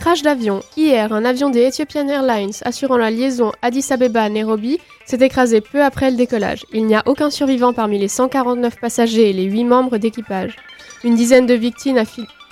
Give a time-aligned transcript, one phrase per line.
[0.00, 0.62] Crash d'avion.
[0.76, 6.10] Hier, un avion des Ethiopian Airlines assurant la liaison Addis Abeba-Nairobi s'est écrasé peu après
[6.10, 6.64] le décollage.
[6.72, 10.56] Il n'y a aucun survivant parmi les 149 passagers et les 8 membres d'équipage.
[11.04, 12.02] Une dizaine de victimes,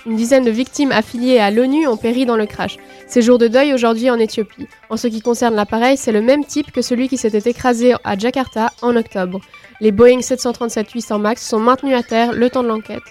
[0.05, 2.77] une dizaine de victimes affiliées à l'ONU ont péri dans le crash.
[3.07, 4.67] C'est jour de deuil aujourd'hui en Éthiopie.
[4.89, 8.17] En ce qui concerne l'appareil, c'est le même type que celui qui s'était écrasé à
[8.17, 9.41] Jakarta en octobre.
[9.81, 13.03] Les Boeing 737-800 MAX sont maintenus à terre le temps de l'enquête.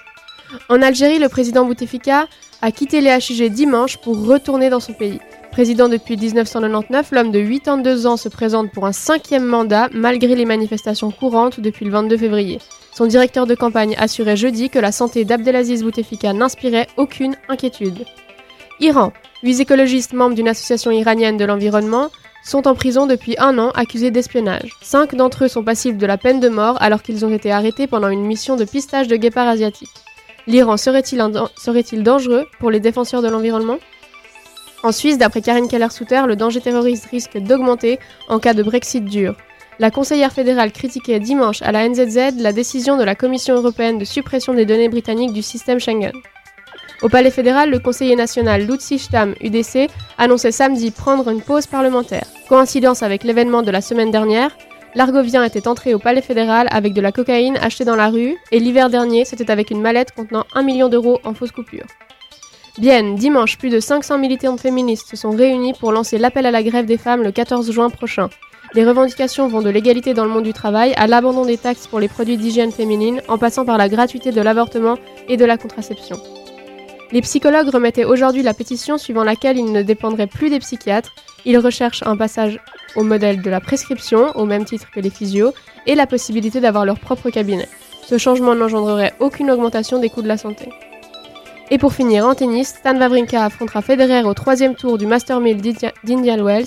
[0.68, 2.26] En Algérie, le président Bouteflika
[2.62, 5.20] a quitté les HIG dimanche pour retourner dans son pays.
[5.50, 10.46] Président depuis 1999, l'homme de 82 ans se présente pour un cinquième mandat malgré les
[10.46, 12.58] manifestations courantes depuis le 22 février.
[12.92, 18.04] Son directeur de campagne assurait jeudi que la santé d'Abdelaziz Bouteflika n'inspirait aucune inquiétude.
[18.80, 19.12] Iran.
[19.42, 22.08] Huit écologistes membres d'une association iranienne de l'environnement
[22.44, 24.70] sont en prison depuis un an accusés d'espionnage.
[24.82, 27.86] Cinq d'entre eux sont passifs de la peine de mort alors qu'ils ont été arrêtés
[27.86, 29.88] pendant une mission de pistage de guépards asiatiques.
[30.46, 33.78] L'Iran serait-il dangereux pour les défenseurs de l'environnement?
[34.82, 39.34] En Suisse, d'après Karine Keller-Souter, le danger terroriste risque d'augmenter en cas de Brexit dur.
[39.78, 44.04] La conseillère fédérale critiquait dimanche à la NZZ la décision de la Commission européenne de
[44.04, 46.12] suppression des données britanniques du système Schengen.
[47.04, 52.24] Au Palais fédéral, le conseiller national Lutzi Stamm, UDC, annonçait samedi prendre une pause parlementaire.
[52.48, 54.56] Coïncidence avec l'événement de la semaine dernière,
[54.94, 58.58] l'Argovien était entré au Palais fédéral avec de la cocaïne achetée dans la rue, et
[58.58, 61.84] l'hiver dernier, c'était avec une mallette contenant 1 million d'euros en fausses coupures.
[62.78, 66.62] Bien, dimanche, plus de 500 militantes féministes se sont réunies pour lancer l'appel à la
[66.62, 68.30] grève des femmes le 14 juin prochain.
[68.72, 72.00] Les revendications vont de l'égalité dans le monde du travail à l'abandon des taxes pour
[72.00, 74.96] les produits d'hygiène féminine, en passant par la gratuité de l'avortement
[75.28, 76.18] et de la contraception.
[77.12, 81.12] Les psychologues remettaient aujourd'hui la pétition suivant laquelle ils ne dépendraient plus des psychiatres.
[81.44, 82.58] Ils recherchent un passage
[82.96, 85.52] au modèle de la prescription, au même titre que les physios,
[85.86, 87.68] et la possibilité d'avoir leur propre cabinet.
[88.06, 90.68] Ce changement n'engendrerait aucune augmentation des coûts de la santé.
[91.70, 95.60] Et pour finir, en tennis, Stan Wawrinka affrontera Federer au troisième tour du Master 1000
[95.62, 96.66] d'India- d'Indian Wells.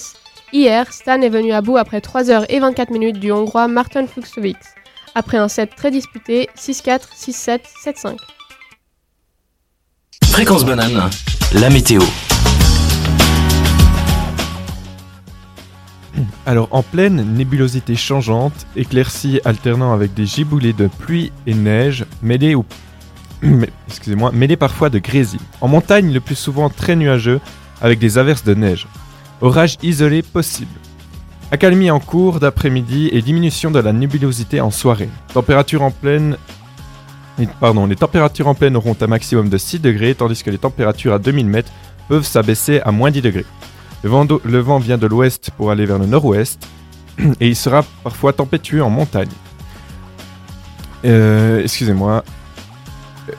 [0.54, 4.58] Hier, Stan est venu à bout après 3h24 minutes du Hongrois Martin Fuchsovix,
[5.14, 8.18] après un set très disputé 6-4, 6-7, 7-5.
[10.38, 11.10] Fréquence banane,
[11.54, 12.00] la météo.
[16.46, 22.54] Alors, en pleine nébulosité changeante, éclaircie alternant avec des giboulées de pluie et neige, mêlées
[22.54, 22.66] ou
[23.88, 25.40] excusez-moi, parfois de grésil.
[25.60, 27.40] En montagne, le plus souvent très nuageux,
[27.82, 28.88] avec des averses de neige.
[29.42, 30.70] Orage isolé possible.
[31.50, 35.10] Accalmie en cours d'après-midi et diminution de la nébulosité en soirée.
[35.34, 36.38] Température en pleine.
[37.60, 41.14] Pardon, les températures en pleine auront un maximum de 6 degrés, tandis que les températures
[41.14, 41.72] à 2000 mètres
[42.10, 43.46] peuvent s'abaisser à moins 10 degrés.
[44.04, 46.68] Le vent, d'o- le vent vient de l'ouest pour aller vers le nord-ouest
[47.40, 49.30] et il sera parfois tempétueux en montagne.
[51.06, 52.24] Euh, excusez-moi.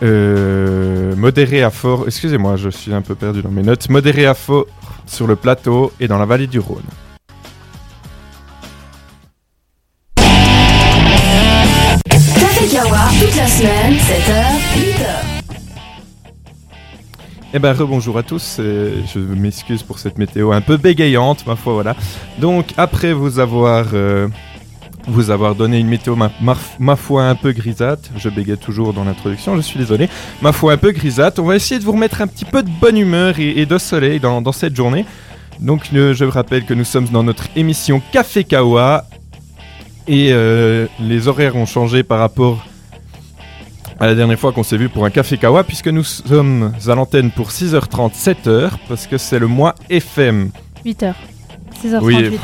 [0.02, 2.04] Euh, modéré à fort.
[2.06, 3.88] Excusez-moi, je suis un peu perdu dans mes notes.
[3.88, 4.66] Modéré à fort
[5.06, 6.82] sur le plateau et dans la vallée du Rhône.
[12.78, 14.44] Kawa, toute la semaine, 7h,
[14.76, 15.50] 8h.
[17.52, 21.56] Eh ben rebonjour à tous, euh, je m'excuse pour cette météo un peu bégayante, ma
[21.56, 21.96] foi, voilà.
[22.38, 24.28] Donc après vous avoir, euh,
[25.08, 28.92] vous avoir donné une météo ma, ma- ma foi un peu grisâtre, je bégaye toujours
[28.92, 30.08] dans l'introduction, je suis désolé,
[30.40, 32.70] ma foi un peu grisâtre, on va essayer de vous remettre un petit peu de
[32.70, 35.04] bonne humeur et, de soleil dans, dans cette journée.
[35.58, 39.04] Donc euh, je vous rappelle que nous sommes dans notre émission Café Kawa
[40.08, 42.64] et euh, les horaires ont changé par rapport
[44.00, 46.94] à la dernière fois qu'on s'est vu pour un café kawa, puisque nous sommes à
[46.94, 50.50] l'antenne pour 6h30, 7h, parce que c'est le mois FM.
[50.86, 51.14] 8h.
[51.84, 52.14] 6h30, Oui.
[52.16, 52.38] 8h.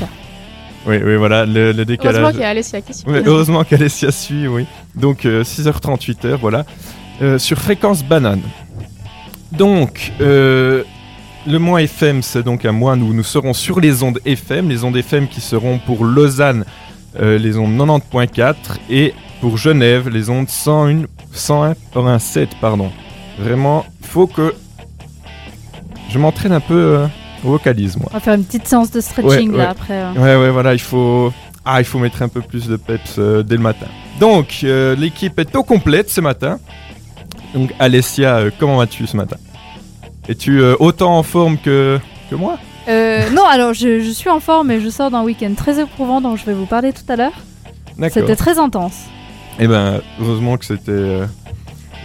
[0.87, 2.33] Oui, oui, voilà, le, le Heureusement décalage.
[2.33, 3.07] qu'il y a Alessia qui suit.
[3.09, 4.67] Heureusement qu'Alessia suit, oui.
[4.95, 6.67] Donc euh, 6h30, 8h, voilà.
[7.23, 8.43] Euh, sur fréquence banane.
[9.53, 10.83] Donc, euh,
[11.47, 14.83] le mois FM, c'est donc un mois où nous serons sur les ondes FM, les
[14.85, 16.65] ondes FM qui seront pour Lausanne,
[17.21, 18.55] euh, les ondes 90.4
[18.91, 21.05] et pour Genève, les ondes 101,
[21.35, 22.91] 101.7, pardon.
[23.39, 24.55] Vraiment, faut que
[26.11, 27.07] je m'entraîne un peu euh,
[27.45, 28.09] au vocalisme, moi.
[28.13, 29.71] On va faire une petite séance de stretching Ouais, là ouais.
[29.71, 29.95] après.
[29.95, 30.13] euh.
[30.15, 31.33] Ouais, ouais, voilà, il faut.
[31.65, 33.87] Ah, il faut mettre un peu plus de peps dès le matin.
[34.21, 36.59] Donc, l'équipe est au complète ce matin.
[37.55, 39.37] Donc, Alessia, comment vas-tu ce matin?
[40.29, 41.99] Es-tu autant en forme que,
[42.31, 42.59] que moi?
[42.89, 46.21] Euh, non, alors je, je suis en forme et je sors d'un week-end très éprouvant
[46.21, 47.33] dont je vais vous parler tout à l'heure.
[47.97, 48.13] D'accord.
[48.23, 48.95] C'était très intense.
[49.59, 50.91] Eh ben, heureusement que c'était.
[50.91, 51.25] euh,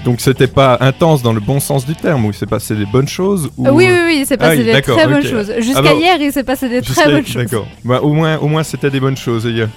[0.06, 2.86] Donc, c'était pas intense dans le bon sens du terme, où il s'est passé des
[2.86, 3.68] bonnes choses ou...
[3.70, 5.52] Oui, oui, oui, il s'est Ah passé oui, des très bonnes choses.
[5.58, 7.36] Jusqu'à Ah bah, hier, il s'est passé des Jusqu'à- très bonnes choses.
[7.44, 7.68] D'accord.
[7.84, 9.46] Bah, au moins, au moins c'était des bonnes choses.
[9.46, 9.68] hier.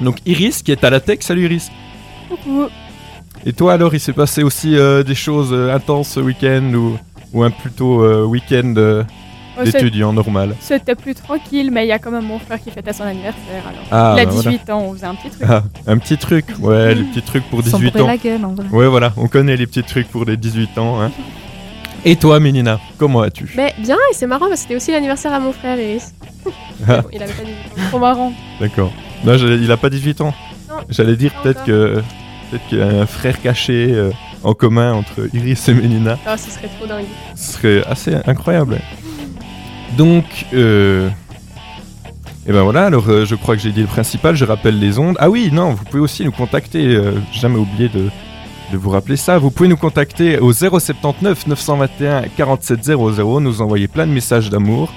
[0.00, 1.18] Donc, Iris qui est à la tech.
[1.20, 1.70] Salut Iris.
[2.30, 2.66] Coucou.
[3.44, 6.96] Et toi alors, il s'est passé aussi euh, des choses euh, intenses ce week-end ou,
[7.34, 8.72] ou un plutôt week-end
[9.56, 12.70] Ouais, d'étudiant normal C'était plus tranquille, mais il y a quand même mon frère qui
[12.70, 13.62] fêtait son anniversaire.
[13.62, 13.84] Alors.
[13.90, 14.50] Ah, il a bah voilà.
[14.50, 15.48] 18 ans, on faisait un petit truc.
[15.48, 18.06] Ah, un petit truc, ouais, les petits trucs pour Sans 18 bourrer ans.
[18.08, 18.66] la gueule, en vrai.
[18.72, 21.00] Ouais, voilà, on connaît les petits trucs pour les 18 ans.
[21.00, 21.10] Hein.
[22.06, 25.32] Et toi, Mélina, comment vas-tu Mais bien, et c'est marrant parce que c'était aussi l'anniversaire
[25.32, 26.14] à mon frère Iris.
[26.86, 27.00] Ah.
[27.00, 27.88] Bon, il avait pas 18 ans.
[27.88, 28.32] Trop marrant.
[28.60, 28.92] D'accord.
[29.24, 30.34] Non, il a pas 18 ans.
[30.90, 32.02] J'allais dire peut-être que
[32.50, 34.10] peut-être qu'il y a un frère caché euh,
[34.42, 36.18] en commun entre Iris et Mélina.
[36.26, 37.06] Ah, ce serait trop dingue.
[37.36, 38.80] Ce serait assez incroyable.
[39.96, 41.08] Donc, euh...
[42.46, 44.98] et ben voilà, alors euh, je crois que j'ai dit le principal, je rappelle les
[44.98, 45.16] ondes.
[45.20, 48.10] Ah oui, non, vous pouvez aussi nous contacter, euh, jamais oublié de,
[48.72, 49.38] de vous rappeler ça.
[49.38, 54.92] Vous pouvez nous contacter au 079 921 4700, nous envoyer plein de messages d'amour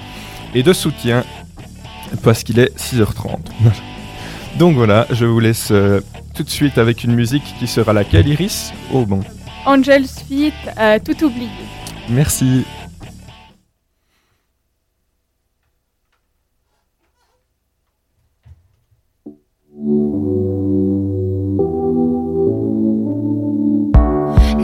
[0.54, 1.24] et de soutien
[2.24, 3.38] parce qu'il est 6h30.
[4.58, 6.00] Donc voilà, je vous laisse euh,
[6.34, 8.72] tout de suite avec une musique qui sera laquelle, Iris?
[8.92, 9.20] Oh bon,
[9.66, 10.54] Angel's Feet,
[11.04, 11.50] tout oublié.
[12.08, 12.64] merci.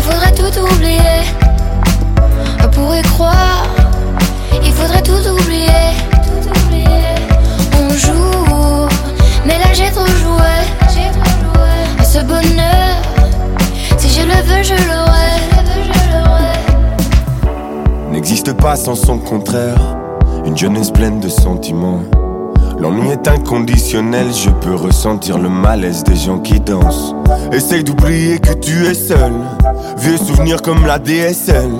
[0.00, 1.20] Il faudrait tout oublier.
[2.72, 3.66] Pour y croire,
[4.64, 5.92] il faudrait tout oublier.
[7.78, 8.88] On joue,
[9.44, 10.54] mais là j'ai trop joué.
[10.88, 12.02] Joué.
[12.02, 12.96] Ce bonheur,
[13.98, 15.32] si je le veux, je l'aurai.
[18.10, 19.98] n'existe pas sans son contraire.
[20.46, 22.00] Une jeunesse pleine de sentiments.
[22.80, 27.14] L'ennui est inconditionnel, je peux ressentir le malaise des gens qui dansent.
[27.52, 29.34] Essaye d'oublier que tu es seul.
[29.98, 31.70] Vieux souvenirs comme la DSL.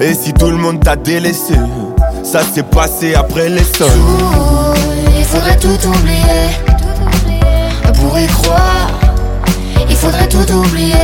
[0.00, 1.54] Et si tout le monde t'a délaissé,
[2.22, 3.88] ça s'est passé après les sols.
[3.88, 4.74] Tout,
[5.18, 6.48] il faudrait tout oublier.
[7.94, 8.90] Pour y croire,
[9.88, 10.94] il faudrait tout oublier.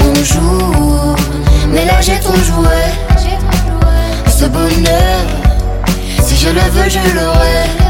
[0.00, 1.16] On joue,
[1.72, 2.80] mais là j'ai trop joué.
[4.28, 5.20] Ce bonheur,
[6.22, 7.89] si je le veux, je l'aurai.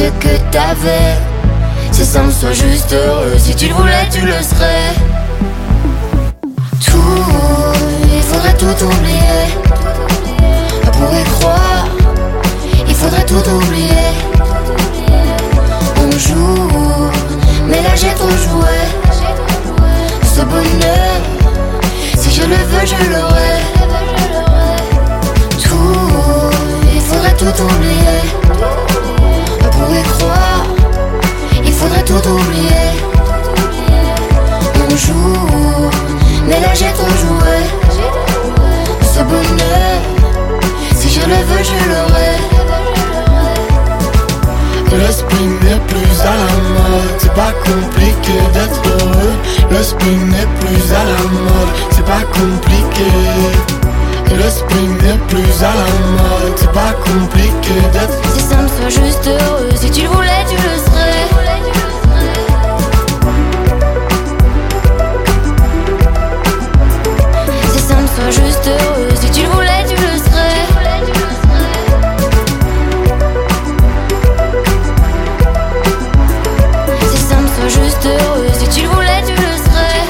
[0.00, 1.14] ce que t'avais.
[1.92, 4.94] Si ça me soit juste heureux, si tu le voulais, tu le serais.
[6.86, 7.26] Tout,
[8.16, 9.42] il faudrait tout oublier.
[10.96, 11.86] Pour y croire,
[12.88, 14.08] il faudrait tout oublier.
[16.02, 17.10] On joue,
[17.68, 18.78] mais là j'ai trop joué.
[20.34, 21.16] Ce bonheur,
[22.16, 23.56] si je le veux, je l'aurai.
[25.62, 26.50] Tout,
[26.94, 28.89] il faudrait tout oublier.
[29.80, 30.64] Pour y croire,
[31.64, 32.86] il faudrait tout oublier.
[34.76, 35.90] On joue,
[36.46, 37.58] mais là j'ai trop joué.
[39.02, 39.96] Ce bonheur,
[40.94, 42.36] si je le veux, je l'aurai.
[44.92, 49.34] Le spin n'est plus à la mode, c'est pas compliqué d'être heureux.
[49.70, 53.10] Le spin n'est plus à la mode, c'est pas compliqué.
[54.30, 58.39] Le spin n'est plus à la mode, c'est pas compliqué d'être
[58.80, 61.28] Si ça me soit juste heureux, si tu le voulais, tu le serais.
[67.72, 70.64] Si ça me soit juste heureux, si tu le voulais, tu le serais.
[77.10, 80.02] Si ça me soit juste heureux, si tu le voulais, tu le serais.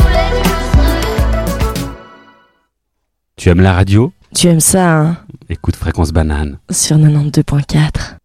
[3.36, 4.12] Tu aimes la radio?
[4.34, 5.16] Tu aimes ça, hein?
[5.48, 6.58] Écoute Fréquence Banane.
[6.70, 8.19] Sur 92.4.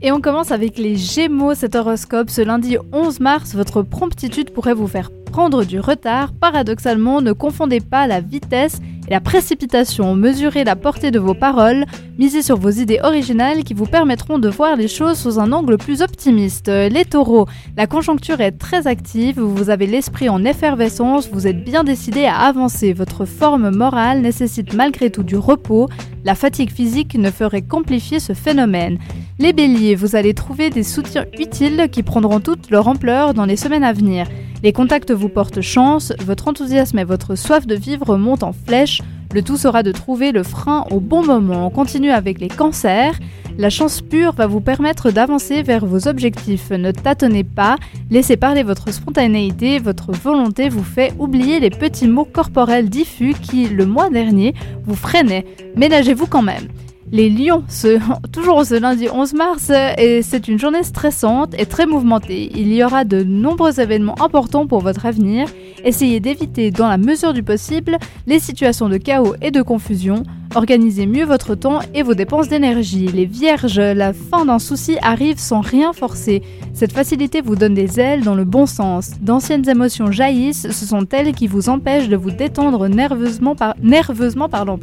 [0.00, 2.30] Et on commence avec les Gémeaux, cet horoscope.
[2.30, 6.32] Ce lundi 11 mars, votre promptitude pourrait vous faire prendre du retard.
[6.32, 10.14] Paradoxalement, ne confondez pas la vitesse et la précipitation.
[10.14, 11.86] Mesurez la portée de vos paroles.
[12.18, 15.76] Misez sur vos idées originales qui vous permettront de voir les choses sous un angle
[15.76, 16.68] plus optimiste.
[16.68, 21.82] Les taureaux, la conjoncture est très active, vous avez l'esprit en effervescence, vous êtes bien
[21.82, 22.92] décidé à avancer.
[22.92, 25.88] Votre forme morale nécessite malgré tout du repos.
[26.24, 28.98] La fatigue physique ne ferait qu'amplifier ce phénomène.
[29.40, 33.56] Les béliers, vous allez trouver des soutiens utiles qui prendront toute leur ampleur dans les
[33.56, 34.28] semaines à venir.
[34.64, 39.02] Les contacts vous portent chance, votre enthousiasme et votre soif de vivre montent en flèche.
[39.34, 41.66] Le tout sera de trouver le frein au bon moment.
[41.66, 43.12] On continue avec les cancers.
[43.58, 46.70] La chance pure va vous permettre d'avancer vers vos objectifs.
[46.70, 47.76] Ne tâtonnez pas,
[48.10, 53.68] laissez parler votre spontanéité, votre volonté vous fait oublier les petits mots corporels diffus qui,
[53.68, 54.54] le mois dernier,
[54.86, 55.44] vous freinaient.
[55.76, 56.68] Ménagez-vous quand même.
[57.14, 58.00] Les lions, ce,
[58.32, 62.50] toujours ce lundi 11 mars, et c'est une journée stressante et très mouvementée.
[62.56, 65.46] Il y aura de nombreux événements importants pour votre avenir.
[65.84, 70.24] Essayez d'éviter, dans la mesure du possible, les situations de chaos et de confusion.
[70.56, 73.06] Organisez mieux votre temps et vos dépenses d'énergie.
[73.06, 76.42] Les vierges, la fin d'un souci arrive sans rien forcer.
[76.72, 79.12] Cette facilité vous donne des ailes dans le bon sens.
[79.20, 84.80] D'anciennes émotions jaillissent, ce sont elles qui vous empêchent de vous détendre nerveusement, nerveusement pardon.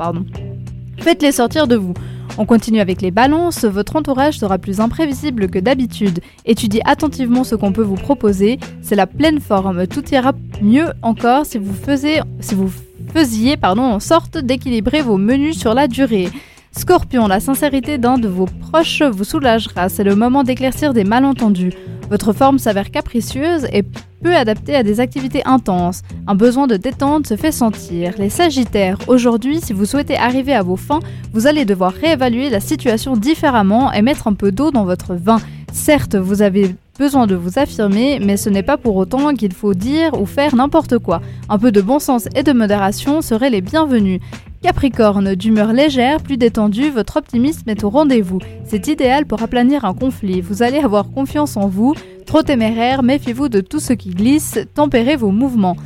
[0.98, 1.94] Faites-les sortir de vous.
[2.38, 6.22] On continue avec les balances, votre entourage sera plus imprévisible que d'habitude.
[6.46, 9.86] Étudiez attentivement ce qu'on peut vous proposer, c'est la pleine forme.
[9.86, 15.88] Tout ira mieux encore si vous, faisiez, pardon, en sorte d'équilibrer vos menus sur la
[15.88, 16.30] durée.
[16.78, 21.74] Scorpion, la sincérité d'un de vos proches vous soulagera, c'est le moment d'éclaircir des malentendus.
[22.10, 23.84] Votre forme s'avère capricieuse et
[24.24, 26.02] peu adaptée à des activités intenses.
[26.28, 28.14] Un besoin de détente se fait sentir.
[28.18, 31.02] Les Sagittaires, aujourd'hui, si vous souhaitez arriver à vos fins,
[31.34, 35.40] vous allez devoir réévaluer la situation différemment et mettre un peu d'eau dans votre vin.
[35.72, 39.74] Certes, vous avez besoin de vous affirmer, mais ce n'est pas pour autant qu'il faut
[39.74, 41.22] dire ou faire n'importe quoi.
[41.50, 44.20] Un peu de bon sens et de modération seraient les bienvenus.
[44.62, 48.40] Capricorne, d'humeur légère, plus détendue, votre optimisme est au rendez-vous.
[48.66, 50.42] C'est idéal pour aplanir un conflit.
[50.42, 51.96] Vous allez avoir confiance en vous.
[52.28, 55.78] Trop téméraire, méfiez-vous de tout ce qui glisse, tempérez vos mouvements.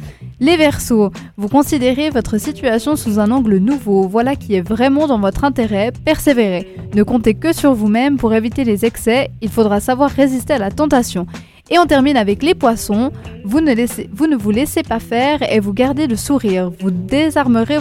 [0.41, 5.19] Les Verseaux, vous considérez votre situation sous un angle nouveau, voilà qui est vraiment dans
[5.19, 6.67] votre intérêt, persévérez.
[6.93, 10.71] Ne comptez que sur vous-même pour éviter les excès, il faudra savoir résister à la
[10.71, 11.25] tentation.
[11.71, 13.11] Et on termine avec les poissons,
[13.45, 17.79] vous ne, vous laissez pas faire et vous gardez le sourire, vous désarmerez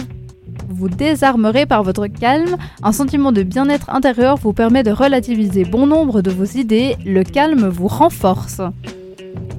[1.65, 2.55] par votre calme.
[2.81, 6.95] Un sentiment de bien-être intérieur vous permet de relativiser bon nombre de vos idées.
[7.05, 8.61] Le calme vous renforce.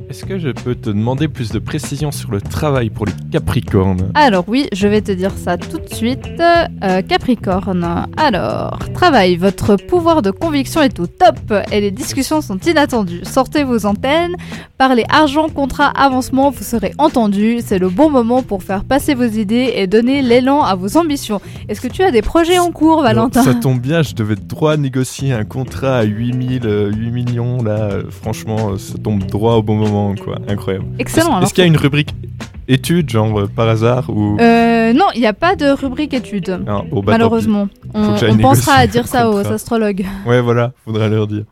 [0.08, 4.12] Est-ce que je peux te demander plus de précisions sur le travail pour les Capricornes
[4.14, 6.24] Alors oui, je vais te dire ça tout de suite.
[6.40, 8.06] Euh, Capricorne.
[8.16, 13.22] Alors, travail, votre pouvoir de conviction est au top et les discussions sont inattendues.
[13.24, 14.36] Sortez vos antennes,
[14.78, 17.58] parlez argent, contrat, avancement, vous serez entendu.
[17.64, 21.40] C'est le bon moment pour faire passer vos idées et donner l'élan à vos ambitions.
[21.68, 24.36] Est-ce que tu as des projets en cours, Valentin Alors, Ça tombe bien, je devais
[24.36, 27.62] droit négocier un contrat à 8000, euh, 8 millions.
[27.62, 30.38] Là, euh, franchement, euh, ça tombe droit au bon moment, quoi.
[30.48, 30.86] Incroyable.
[30.98, 32.14] Excellent, Est-ce qu'il y a une rubrique
[32.68, 34.36] études, genre euh, par hasard ou...
[34.40, 36.60] Euh, non, il n'y a pas de rubrique études.
[36.66, 37.68] Ah, bon, bah, Malheureusement.
[37.94, 40.04] On, pensera à dire ça aux astrologues.
[40.26, 41.44] Ouais, voilà, faudrait leur dire.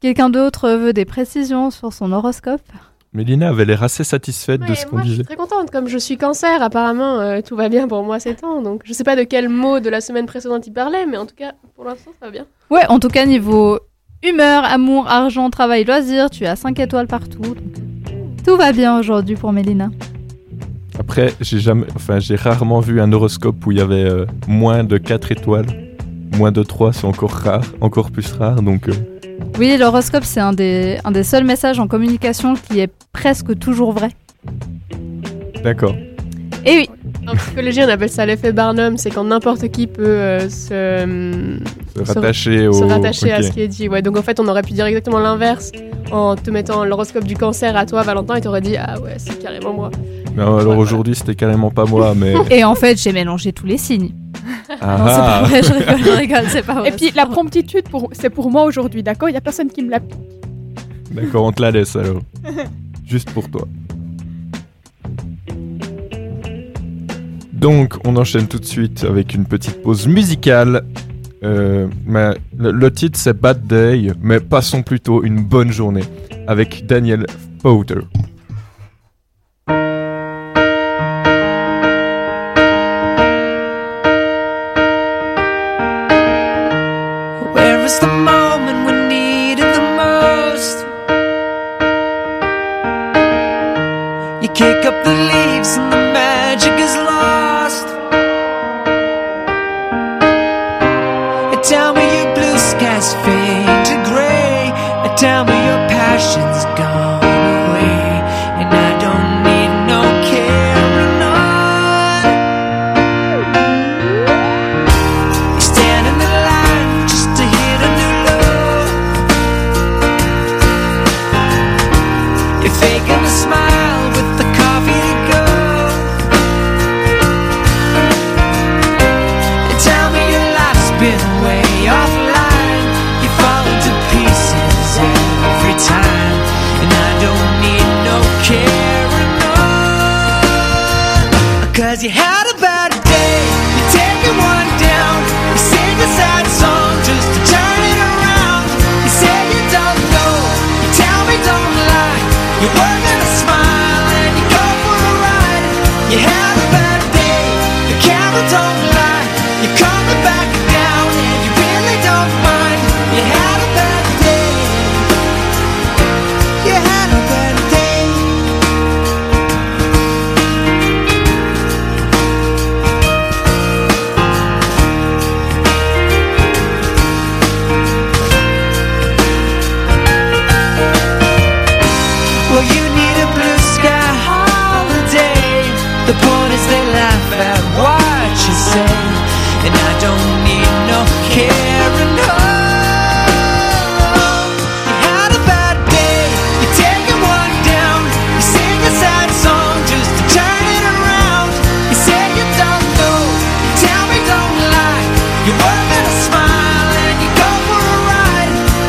[0.00, 2.60] Quelqu'un d'autre veut des précisions sur son horoscope?
[3.12, 5.22] Mélina avait l'air assez satisfaite de ce qu'on moi, je disait.
[5.22, 5.70] suis très contente.
[5.70, 8.60] Comme je suis cancer, apparemment, euh, tout va bien pour moi ces temps.
[8.60, 11.24] Donc, je sais pas de quel mot de la semaine précédente il parlait, mais en
[11.24, 12.46] tout cas, pour l'instant, ça va bien.
[12.70, 13.80] Ouais, en tout cas, niveau
[14.26, 17.38] humeur, amour, argent, travail, loisirs, tu as 5 étoiles partout.
[17.42, 17.56] donc
[18.44, 19.90] tout va bien aujourd'hui pour Mélina.
[20.98, 24.84] Après, j'ai jamais, enfin, j'ai rarement vu un horoscope où il y avait euh, moins
[24.84, 25.66] de 4 étoiles.
[26.36, 28.88] Moins de 3, c'est encore rare, encore plus rare, donc...
[28.88, 28.92] euh,
[29.58, 33.92] Oui, l'horoscope, c'est un des, un des seuls messages en communication qui est presque toujours
[33.92, 34.10] vrai.
[35.64, 35.94] D'accord.
[36.66, 36.90] Et oui,
[37.28, 38.96] En psychologie, on appelle ça l'effet Barnum.
[38.96, 41.58] C'est quand n'importe qui peut euh, se,
[41.94, 42.72] Se rattacher au...
[42.72, 43.88] se rattacher à ce qui est dit.
[43.88, 45.70] Ouais, donc en fait, on aurait pu dire exactement l'inverse
[46.10, 49.40] en te mettant l'horoscope du cancer à toi, Valentin, et t'aurais dit Ah ouais, c'est
[49.40, 49.90] carrément moi.
[50.36, 52.34] Non, alors aujourd'hui, c'était carrément pas moi, mais...
[52.50, 54.10] et en fait, j'ai mélangé tous les signes.
[54.80, 55.42] Ah, Non, c'est pas ah.
[55.44, 56.88] vrai, je rigole, je rigole, c'est pas vrai.
[56.88, 58.10] Et puis la promptitude, pour...
[58.12, 59.28] c'est pour moi aujourd'hui, d'accord?
[59.28, 60.00] Il n'y a personne qui me l'a
[61.12, 62.20] D'accord, on te la laisse alors.
[63.06, 63.66] Juste pour toi.
[67.66, 70.84] Donc, on enchaîne tout de suite avec une petite pause musicale.
[71.42, 76.04] Euh, mais le titre c'est Bad Day, mais passons plutôt une bonne journée
[76.46, 77.26] avec Daniel
[77.64, 78.02] Powder.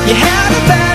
[0.08, 0.87] You had a bad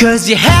[0.00, 0.59] Cause you had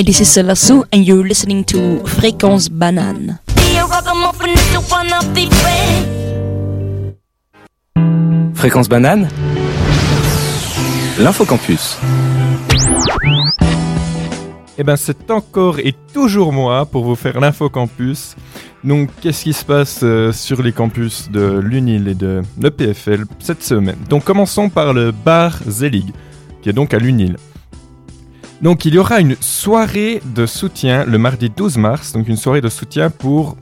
[0.00, 3.38] Hi, this is Selasu, and you're listening to Fréquence Banane.
[8.54, 9.28] Fréquence banane?
[11.18, 11.98] L'infocampus.
[14.78, 18.36] Eh ben, c'est encore et toujours moi pour vous faire l'info campus.
[18.82, 23.62] Donc, qu'est-ce qui se passe euh, sur les campus de l'UNIL et de l'EPFL cette
[23.62, 23.98] semaine?
[24.08, 26.06] Donc, commençons par le bar Zelig,
[26.62, 27.36] qui est donc à l'UNIL.
[28.62, 32.60] Donc, il y aura une soirée de soutien le mardi 12 mars, donc une soirée
[32.60, 33.56] de soutien pour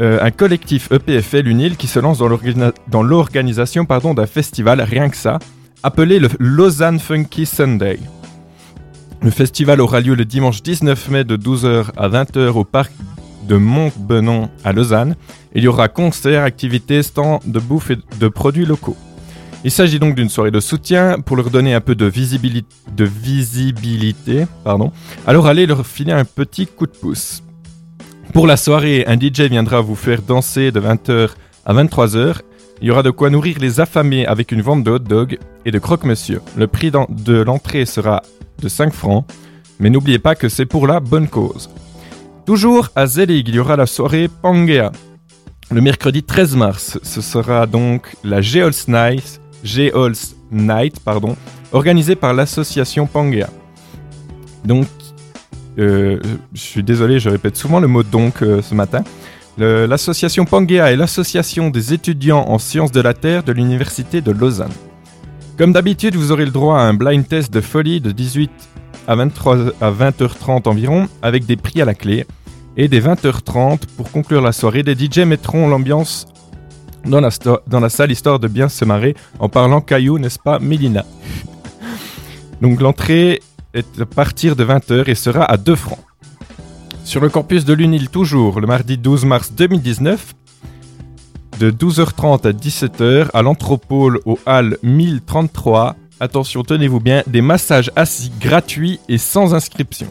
[0.00, 5.38] euh, un collectif EPFL UNIL qui se lance dans l'organisation d'un festival, rien que ça,
[5.82, 7.98] appelé le Lausanne Funky Sunday.
[9.22, 12.92] Le festival aura lieu le dimanche 19 mai de 12h à 20h au parc
[13.48, 15.16] de Montbenon à Lausanne.
[15.54, 18.96] Il y aura concerts, activités, stands de bouffe et de produits locaux.
[19.64, 22.64] Il s'agit donc d'une soirée de soutien pour leur donner un peu de, visibili-
[22.96, 24.46] de visibilité.
[24.64, 24.92] Pardon.
[25.26, 27.42] Alors allez leur filer un petit coup de pouce.
[28.32, 31.30] Pour la soirée, un DJ viendra vous faire danser de 20h
[31.66, 32.36] à 23h.
[32.80, 35.72] Il y aura de quoi nourrir les affamés avec une vente de hot dog et
[35.72, 36.40] de croque-monsieur.
[36.56, 38.22] Le prix de l'entrée sera
[38.60, 39.24] de 5 francs,
[39.80, 41.68] mais n'oubliez pas que c'est pour la bonne cause.
[42.46, 44.92] Toujours à Zelig, il y aura la soirée Pangea.
[45.70, 51.36] Le mercredi 13 mars, ce sera donc la Geols Night, Geols Night pardon,
[51.72, 53.48] organisée par l'association Pangea.
[54.64, 54.86] Donc,
[55.78, 56.18] euh,
[56.54, 59.02] je suis désolé, je répète souvent le mot donc euh, ce matin.
[59.58, 64.70] L'association Pangea est l'association des étudiants en sciences de la Terre de l'Université de Lausanne.
[65.56, 68.52] Comme d'habitude, vous aurez le droit à un blind test de folie de 18
[69.08, 72.24] à, 23, à 20h30 environ, avec des prix à la clé.
[72.76, 76.28] Et des 20h30, pour conclure la soirée, des DJ mettront l'ambiance
[77.04, 81.04] dans la, salle, histoire de bien se marrer en parlant caillou, n'est-ce pas, Mélina?
[82.60, 83.40] Donc l'entrée
[83.74, 85.98] est à partir de 20h et sera à 2 francs.
[87.04, 90.34] Sur le campus de l'UNIL toujours, le mardi 12 mars 2019,
[91.58, 95.96] de 12h30 à 17h à l'Anthropole au Hall 1033.
[96.20, 100.08] Attention, tenez-vous bien, des massages assis gratuits et sans inscription.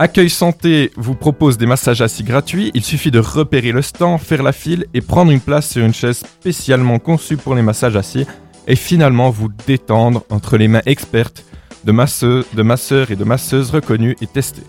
[0.00, 2.70] Accueil Santé vous propose des massages assis gratuits.
[2.72, 5.92] Il suffit de repérer le stand, faire la file et prendre une place sur une
[5.92, 8.24] chaise spécialement conçue pour les massages assis
[8.68, 11.44] et finalement vous détendre entre les mains expertes
[11.82, 14.62] de, masseux, de masseurs et de masseuses reconnus et testés.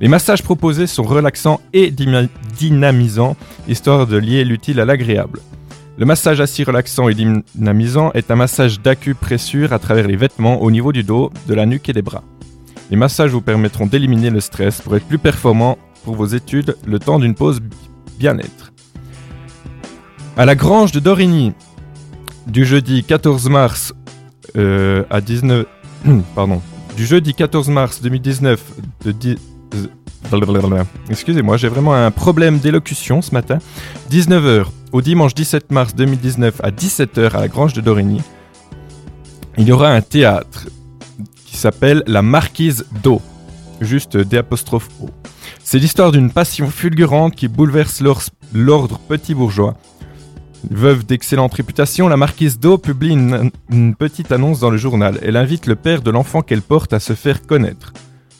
[0.00, 3.36] Les massages proposés sont relaxants et dynamisants,
[3.68, 5.40] histoire de lier l'utile à l'agréable.
[5.98, 10.70] Le massage assis relaxant et dynamisant est un massage d'acupressure à travers les vêtements au
[10.70, 12.24] niveau du dos, de la nuque et des bras.
[12.90, 16.98] Les massages vous permettront d'éliminer le stress pour être plus performant pour vos études le
[16.98, 17.60] temps d'une pause
[18.18, 18.72] bien-être.
[20.36, 21.52] À la grange de Dorigny,
[22.46, 23.92] du jeudi 14 mars
[24.56, 25.66] euh, à 19
[26.34, 26.60] pardon,
[26.96, 28.60] du jeudi 14 mars 2019
[29.04, 29.38] de dix-
[30.30, 30.84] Blablabla.
[31.08, 33.58] Excusez-moi, j'ai vraiment un problème d'élocution ce matin.
[34.12, 38.20] 19h au dimanche 17 mars 2019 à 17h à la Grange de Dorigny,
[39.58, 40.68] il y aura un théâtre
[41.50, 43.20] qui s'appelle La Marquise d'Eau.
[43.80, 44.16] Juste.
[45.64, 48.22] C'est l'histoire d'une passion fulgurante qui bouleverse l'or-
[48.54, 49.74] l'ordre petit bourgeois.
[50.70, 53.12] Veuve d'excellente réputation, la marquise d'Eau publie
[53.70, 55.18] une, petite annonce dans le journal.
[55.22, 57.92] Elle invite le père de l'enfant qu'elle porte à se faire connaître.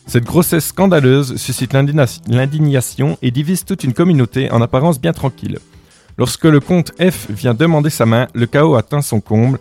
[0.06, 5.58] Cette grossesse scandaleuse suscite l'indigna- l'indignation et divise toute une communauté en apparence bien tranquille.
[6.18, 9.58] Lorsque le comte F vient demander sa main, le chaos atteint son comble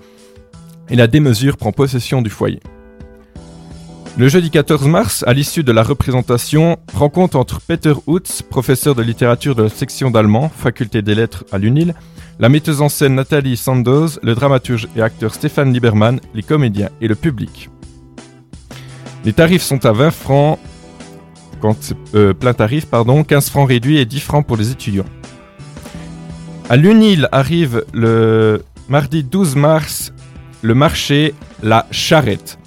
[0.90, 2.60] et la démesure prend possession du foyer.
[4.20, 9.02] Le jeudi 14 mars, à l'issue de la représentation, rencontre entre Peter Hutz, professeur de
[9.02, 11.96] littérature de la section d'allemand, faculté des lettres à l'UNIL,
[12.38, 17.08] la metteuse en scène Nathalie Sandoz, le dramaturge et acteur Stéphane Lieberman, les comédiens et
[17.08, 17.70] le public.
[19.24, 20.60] Les tarifs sont à 20 francs,
[22.14, 25.08] euh, plein tarif, pardon, 15 francs réduits et 10 francs pour les étudiants.
[26.68, 30.12] À l'UNIL arrive le mardi 12 mars
[30.62, 32.59] le marché La Charrette.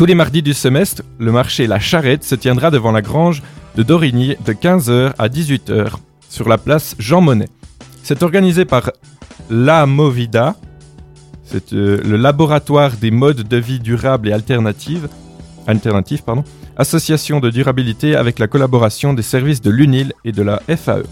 [0.00, 3.42] Tous les mardis du semestre, le marché La Charrette se tiendra devant la grange
[3.76, 5.92] de Dorigny de 15h à 18h
[6.26, 7.50] sur la place Jean Monnet.
[8.02, 8.92] C'est organisé par
[9.50, 10.56] La Movida,
[11.44, 15.06] c'est euh, le laboratoire des modes de vie durables et alternatives,
[16.24, 16.44] pardon,
[16.78, 21.02] association de durabilité avec la collaboration des services de l'UNIL et de la FAE.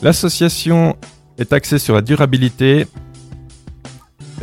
[0.00, 0.96] L'association
[1.38, 2.86] est axée sur la durabilité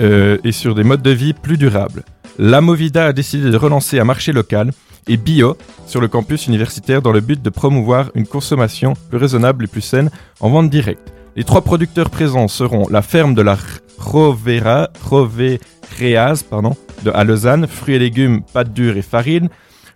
[0.02, 2.04] euh, et sur des modes de vie plus durables.
[2.42, 4.72] La Movida a décidé de relancer un marché local
[5.10, 9.66] et bio sur le campus universitaire dans le but de promouvoir une consommation plus raisonnable
[9.66, 11.12] et plus saine en vente directe.
[11.36, 13.58] Les trois producteurs présents seront la ferme de la
[13.98, 19.50] Rovera, Rovereaz pardon, de, à fruits et légumes, pâtes dures et farine,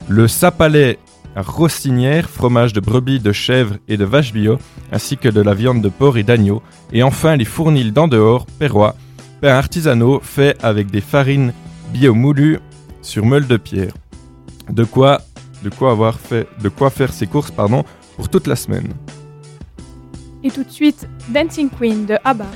[0.10, 0.99] le Sapalais
[1.38, 4.58] à fromage de brebis, de chèvre et de vache bio,
[4.91, 8.45] ainsi que de la viande de porc et d'agneau, et enfin les fournils d'en dehors,
[8.60, 8.97] perrois,
[9.39, 11.53] pains artisanaux faits avec des farines
[11.93, 12.60] bio moulues
[13.03, 13.93] sur meule de pierre.
[14.69, 15.21] De quoi,
[15.63, 17.84] de quoi avoir fait, de quoi faire ses courses, pardon,
[18.15, 18.93] pour toute la semaine.
[20.43, 22.47] Et tout de suite, Dancing Queen de ABBA.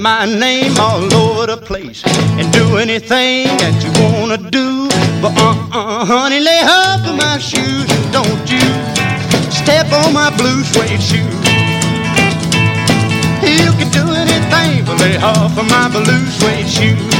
[0.00, 2.02] Slander my name all over the place,
[2.38, 4.88] and do anything that you wanna do.
[5.22, 8.60] But uh-uh, honey, lay off of my shoes and don't you
[9.50, 11.30] step on my blue suede shoe.
[13.42, 17.19] You can do anything but lay off of my blue suede shoe.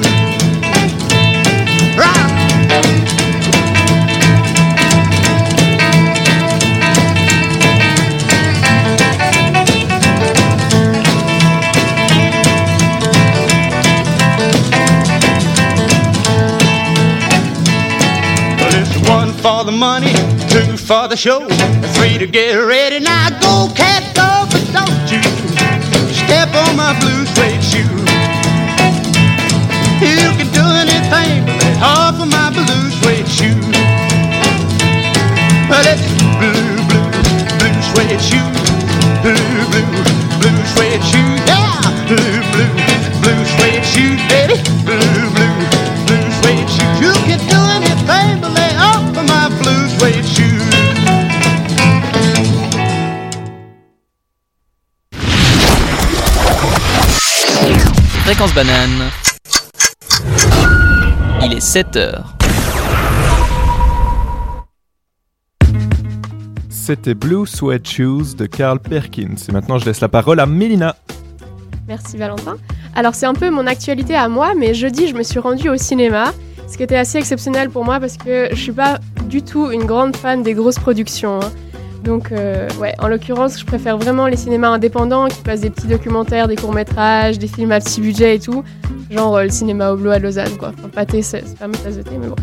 [20.91, 21.47] For the show,
[21.95, 22.99] three to get ready.
[22.99, 25.23] Now go, cat, go, but don't you
[26.11, 27.95] step on my blue suede shoe.
[30.03, 33.55] You can do anything but lay off of my blue suede shoe.
[35.71, 36.03] Well, it's
[36.35, 37.11] blue, blue,
[37.55, 38.51] blue suede shoe.
[39.23, 39.87] Blue, blue,
[40.43, 41.31] blue suede shoe.
[41.47, 42.73] Yeah, blue, blue,
[43.23, 44.30] blue suede shoe,
[58.31, 59.11] Fréquence banane.
[61.43, 62.37] Il est 7 heures.
[66.69, 69.35] C'était Blue Sweat Shoes de Carl Perkins.
[69.49, 70.95] Et maintenant, je laisse la parole à Mélina.
[71.89, 72.55] Merci Valentin.
[72.95, 75.75] Alors c'est un peu mon actualité à moi, mais jeudi je me suis rendue au
[75.75, 76.31] cinéma,
[76.69, 79.83] ce qui était assez exceptionnel pour moi parce que je suis pas du tout une
[79.83, 81.41] grande fan des grosses productions.
[81.41, 81.51] hein.
[82.03, 85.87] Donc euh, ouais, en l'occurrence je préfère vraiment les cinémas indépendants qui passent des petits
[85.87, 88.63] documentaires, des courts métrages, des films à petit budget et tout,
[89.11, 90.71] genre euh, le cinéma Oblot à Lausanne quoi.
[90.77, 92.35] Enfin pâté c'est pas ma tasse de thé mais bon.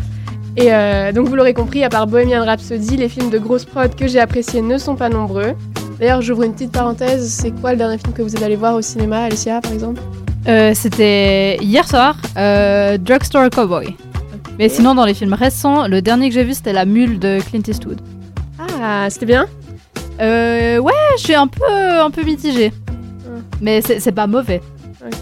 [0.55, 3.93] Et euh, donc vous l'aurez compris, à part Bohemian Rhapsody, les films de grosse prod
[3.95, 5.53] que j'ai appréciés ne sont pas nombreux.
[5.99, 8.75] D'ailleurs j'ouvre une petite parenthèse, c'est quoi le dernier film que vous êtes allé voir
[8.75, 10.01] au cinéma, Alicia par exemple?
[10.73, 13.95] C'était hier soir, Drugstore Cowboy.
[14.57, 17.39] Mais sinon, dans les films récents, le dernier que j'ai vu, c'était La Mule de
[17.49, 18.01] Clint Eastwood.
[18.81, 19.45] Ah, c'était bien
[20.21, 22.71] euh, Ouais, je suis un peu, un peu mitigée.
[23.61, 24.61] Mais c'est c'est pas mauvais.
[25.05, 25.15] Ok.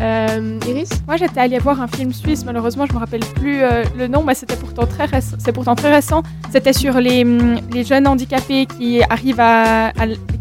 [0.00, 2.44] Euh, Iris Moi, j'étais allée voir un film suisse.
[2.44, 5.36] Malheureusement, je me rappelle plus euh, le nom, mais c'était pourtant très récent.
[5.38, 6.22] C'est pourtant très récent.
[6.50, 9.92] C'était sur les, hum, les jeunes handicapés qui arrivent à,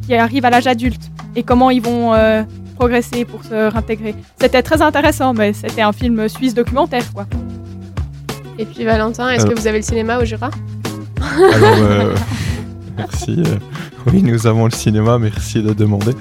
[0.06, 1.02] qui arrivent à l'âge adulte
[1.36, 2.43] et comment ils vont euh,
[2.76, 4.15] progresser pour se réintégrer.
[4.39, 7.26] C'était très intéressant, mais c'était un film suisse documentaire, quoi.
[8.58, 10.50] Et puis Valentin, est-ce que vous avez le cinéma au Jura?
[11.22, 12.15] Alors, euh,
[12.99, 13.35] merci.
[13.45, 13.57] euh,
[14.12, 16.12] oui, nous avons le cinéma, merci de demander.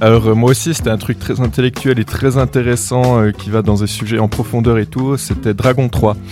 [0.00, 3.62] Alors, euh, moi aussi, c'était un truc très intellectuel et très intéressant euh, qui va
[3.62, 5.16] dans des sujets en profondeur et tout.
[5.16, 6.16] C'était Dragon 3.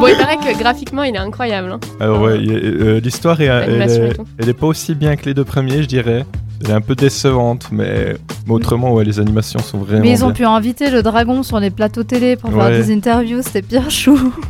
[0.00, 1.72] Bon, il paraît que graphiquement, il est incroyable.
[1.72, 1.80] hein.
[1.98, 4.24] Alors, ouais, euh, l'histoire est, elle est, tout.
[4.38, 6.24] elle est pas aussi bien que les deux premiers, je dirais.
[6.62, 8.14] Elle est un peu décevante, mais,
[8.46, 10.34] mais autrement, ouais, les animations sont vraiment Mais ils ont bien.
[10.34, 12.78] pu inviter le dragon sur les plateaux télé pour faire Ouais.
[12.80, 14.32] des interviews, c'était bien chou.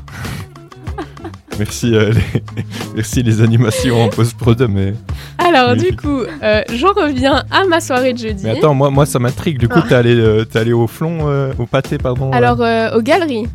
[1.59, 2.43] Merci, euh, les...
[2.95, 4.95] merci les animations en post-prod, mais...
[5.39, 8.45] Alors, du coup, euh, j'en reviens à ma soirée de jeudi.
[8.45, 9.59] Mais attends, moi, moi ça m'intrigue.
[9.59, 9.87] Du coup, Ah.
[9.89, 12.31] t'es allé, euh, allé au flon, au pâté, pardon.
[12.33, 12.61] Alors,
[12.97, 13.47] aux galeries.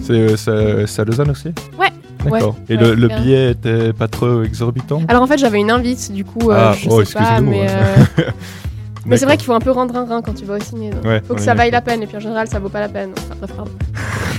[0.00, 1.48] C'est à Lausanne aussi?
[1.78, 1.88] Ouais.
[2.24, 2.56] D'accord.
[2.68, 5.02] Ouais, Et ouais, le, billet était pas trop exorbitant?
[5.08, 7.66] Alors, en fait, j'avais une invite, du coup, Ah, je oh, sais pas, mais.
[9.06, 10.90] Mais c'est vrai qu'il faut un peu rendre un rein quand tu vas au ciné.
[11.04, 12.02] Ouais, faut que ça vaille la peine.
[12.02, 13.10] Et puis en général, ça vaut pas la peine.
[13.16, 13.70] Enfin, bref, pardon.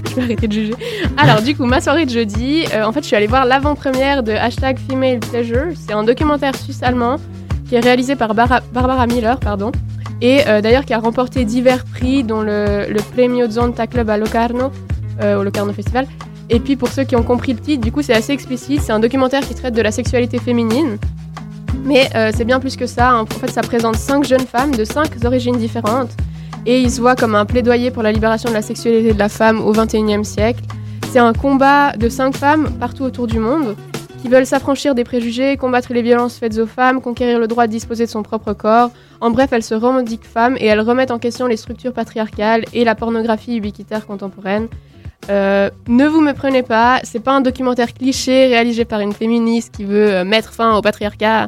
[0.10, 0.74] je vais arrêter de juger.
[1.18, 4.24] Alors, du coup, ma soirée de jeudi, euh, en fait, je suis allée voir l'avant-première
[4.24, 5.74] de hashtag Female Pleasure.
[5.76, 7.18] C'est un documentaire suisse-allemand
[7.68, 9.72] qui est réalisé par Bara- Barbara Miller, pardon.
[10.22, 14.18] Et euh, d'ailleurs, qui a remporté divers prix, dont le, le Premio Zonta Club à
[14.18, 14.72] Locarno,
[15.22, 16.08] euh, au Locarno Festival.
[16.50, 18.82] Et puis, pour ceux qui ont compris le titre, du coup, c'est assez explicite.
[18.82, 20.98] C'est un documentaire qui traite de la sexualité féminine.
[21.84, 23.12] Mais euh, c'est bien plus que ça.
[23.12, 23.22] hein.
[23.22, 26.12] En fait, ça présente cinq jeunes femmes de cinq origines différentes
[26.66, 29.30] et il se voit comme un plaidoyer pour la libération de la sexualité de la
[29.30, 30.62] femme au XXIe siècle.
[31.12, 33.76] C'est un combat de cinq femmes partout autour du monde
[34.22, 37.72] qui veulent s'affranchir des préjugés, combattre les violences faites aux femmes, conquérir le droit de
[37.72, 38.90] disposer de son propre corps.
[39.20, 42.86] En bref, elles se revendiquent femmes et elles remettent en question les structures patriarcales et
[42.86, 44.70] la pornographie ubiquitaire contemporaine.
[45.30, 49.74] Euh, ne vous me prenez pas, c'est pas un documentaire cliché réalisé par une féministe
[49.76, 51.48] qui veut euh, mettre fin au patriarcat.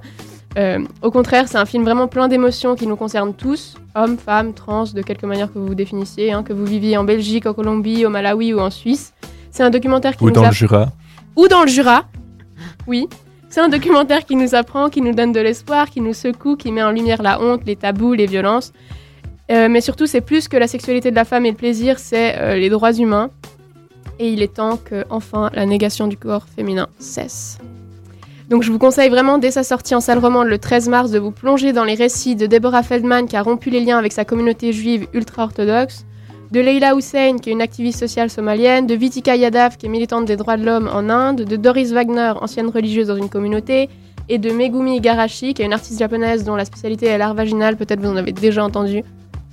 [0.57, 4.53] Euh, au contraire, c'est un film vraiment plein d'émotions qui nous concernent tous, hommes, femmes,
[4.53, 7.53] trans, de quelque manière que vous vous définissiez, hein, que vous viviez en Belgique, en
[7.53, 9.13] Colombie, au Malawi ou en Suisse.
[9.51, 10.87] C'est un documentaire qui Ou nous dans a- le Jura.
[11.35, 12.05] ou dans le Jura.
[12.87, 13.09] Oui.
[13.49, 16.71] C'est un documentaire qui nous apprend, qui nous donne de l'espoir, qui nous secoue, qui
[16.71, 18.71] met en lumière la honte, les tabous, les violences.
[19.51, 22.35] Euh, mais surtout, c'est plus que la sexualité de la femme et le plaisir, c'est
[22.37, 23.29] euh, les droits humains.
[24.19, 27.57] Et il est temps que, enfin, la négation du corps féminin cesse.
[28.49, 31.17] Donc je vous conseille vraiment dès sa sortie en salle romande le 13 mars de
[31.17, 34.23] vous plonger dans les récits de Deborah Feldman qui a rompu les liens avec sa
[34.23, 36.05] communauté juive ultra-orthodoxe,
[36.51, 40.25] de Leila Hussein qui est une activiste sociale somalienne, de Vitika Yadav qui est militante
[40.25, 43.89] des droits de l'homme en Inde, de Doris Wagner, ancienne religieuse dans une communauté,
[44.29, 47.77] et de Megumi Igarashi qui est une artiste japonaise dont la spécialité est l'art vaginal,
[47.77, 49.03] peut-être vous en avez déjà entendu.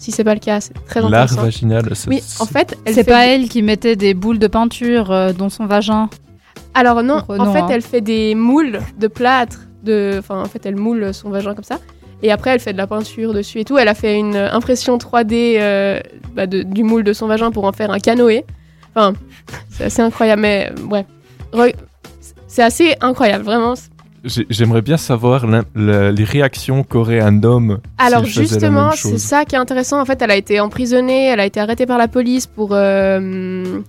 [0.03, 1.43] Si c'est pas le cas, c'est très L'art intéressant.
[1.43, 1.95] vaginal.
[1.95, 5.13] ça- Oui, en fait, elle C'est fait pas elle qui mettait des boules de peinture
[5.13, 6.11] euh, dans son vagin.
[6.75, 7.69] Alors non, Donc, en non, fait, hein.
[7.71, 11.63] elle fait des moules de plâtre, de, enfin, en fait, elle moule son vagin comme
[11.65, 11.79] ça.
[12.25, 13.79] Et après, elle fait de la peinture dessus et tout.
[13.79, 16.01] Elle a fait une euh, impression 3D euh,
[16.35, 18.45] bah, de- du moule de son vagin pour en faire un canoë.
[18.95, 19.13] Enfin,
[19.71, 21.07] c'est assez incroyable, mais euh, ouais.
[21.53, 21.75] Re-
[22.49, 23.75] C'est assez incroyable, vraiment.
[24.25, 27.81] J'ai- J'aimerais bien savoir la- les réactions qu'aurait un homme.
[27.99, 30.01] Alors justement, c'est ça qui est intéressant.
[30.01, 32.71] En fait, elle a été emprisonnée, elle a été arrêtée par la police pour...
[32.73, 33.81] euh,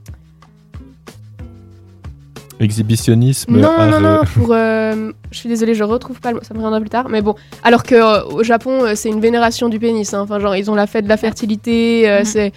[2.60, 3.58] Exhibitionnisme.
[3.60, 4.50] Non, non, non, euh, pour.
[4.52, 7.10] euh, je suis désolée, je retrouve pas le mot, ça me reviendra plus tard.
[7.10, 10.14] Mais bon, alors que euh, au Japon, c'est une vénération du pénis.
[10.14, 10.22] hein.
[10.22, 12.26] Enfin, genre, ils ont la fête de la fertilité, euh, Mhm.
[12.26, 12.54] c'est.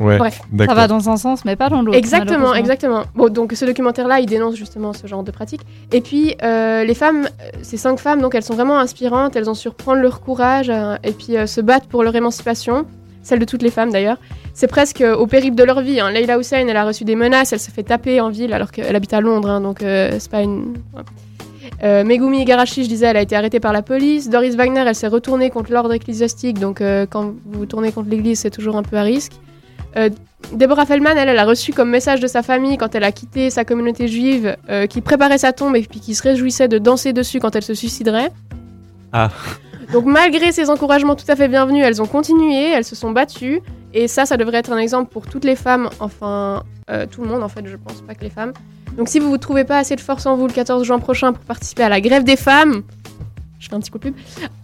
[0.00, 0.40] Ouais, Bref.
[0.66, 1.96] Ça va dans un sens, mais pas dans l'autre.
[1.96, 3.02] Exactement, exactement.
[3.14, 5.60] Bon, donc ce documentaire-là, il dénonce justement ce genre de pratique.
[5.92, 9.48] Et puis, euh, les femmes, euh, ces cinq femmes, donc elles sont vraiment inspirantes, elles
[9.48, 12.86] ont su reprendre leur courage euh, et puis euh, se battre pour leur émancipation,
[13.22, 14.18] celle de toutes les femmes d'ailleurs.
[14.52, 16.00] C'est presque euh, au périple de leur vie.
[16.00, 16.10] Hein.
[16.10, 18.94] Leila Hussein, elle a reçu des menaces, elle se fait taper en ville alors qu'elle
[18.94, 20.74] habite à Londres, hein, donc euh, c'est pas une.
[20.94, 21.02] ouais.
[21.82, 24.30] Euh, Megumi Igarashi, je disais, elle a été arrêtée par la police.
[24.30, 28.08] Doris Wagner, elle s'est retournée contre l'ordre ecclésiastique, donc euh, quand vous vous tournez contre
[28.08, 29.32] l'église, c'est toujours un peu à risque.
[29.96, 30.10] Euh,
[30.52, 33.50] Deborah Feldman, elle, elle a reçu comme message de sa famille quand elle a quitté
[33.50, 37.12] sa communauté juive, euh, qui préparait sa tombe et puis qui se réjouissait de danser
[37.12, 38.30] dessus quand elle se suiciderait.
[39.12, 39.30] Ah.
[39.92, 43.60] Donc malgré ces encouragements tout à fait bienvenus, elles ont continué, elles se sont battues,
[43.92, 47.28] et ça, ça devrait être un exemple pour toutes les femmes, enfin euh, tout le
[47.28, 48.52] monde en fait, je pense, pas que les femmes.
[48.96, 51.32] Donc si vous vous trouvez pas assez de force en vous le 14 juin prochain
[51.32, 52.82] pour participer à la grève des femmes,
[53.64, 54.14] je fais un petit coup de pub,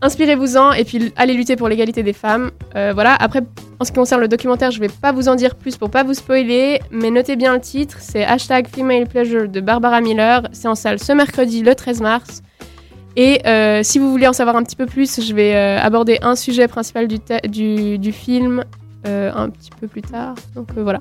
[0.02, 2.50] inspirez-vous-en et puis allez lutter pour l'égalité des femmes.
[2.76, 3.40] Euh, voilà, après,
[3.78, 6.04] en ce qui concerne le documentaire, je vais pas vous en dire plus pour pas
[6.04, 10.68] vous spoiler, mais notez bien le titre, c'est hashtag Female Pleasure de Barbara Miller, c'est
[10.68, 12.42] en salle ce mercredi le 13 mars.
[13.16, 16.18] Et euh, si vous voulez en savoir un petit peu plus, je vais euh, aborder
[16.22, 18.64] un sujet principal du, du, film
[19.04, 20.34] un petit peu plus tard.
[20.54, 21.00] Donc voilà.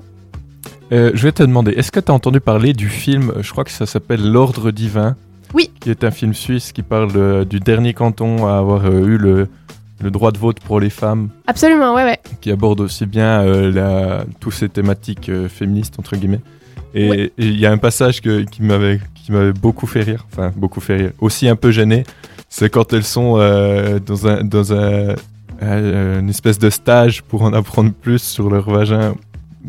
[0.90, 3.70] Je vais te demander, est-ce que tu as entendu parler du film, je crois que
[3.70, 5.16] ça s'appelle L'Ordre divin?
[5.54, 5.70] Oui.
[5.80, 9.16] Qui est un film suisse qui parle euh, du dernier canton à avoir euh, eu
[9.18, 9.48] le,
[10.00, 12.18] le droit de vote pour les femmes, Absolument, ouais, ouais.
[12.40, 16.40] qui aborde aussi bien euh, la, toutes ces thématiques féministes, entre guillemets.
[16.94, 17.32] Et Ouais.
[17.38, 20.80] il y a un passage que- qui m'avait qui m'avait beaucoup fait rire, enfin beaucoup
[20.80, 22.04] fait rire, aussi un peu gêné,
[22.48, 25.14] c'est quand elles sont dans, un, dans un,
[25.60, 29.14] une espèce de stage pour en apprendre plus sur leur vagin.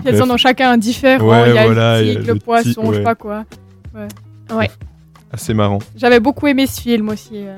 [0.06, 0.22] Elles Bref.
[0.22, 1.28] en ont chacun un différent.
[1.28, 2.96] Ouais, il y a voilà, le tigre, le le poisson, je ouais.
[2.98, 3.44] sais pas quoi.
[3.94, 4.70] Ouais.
[5.34, 5.80] Assez marrant.
[5.96, 7.32] J'avais beaucoup aimé ce film aussi.
[7.36, 7.58] euh.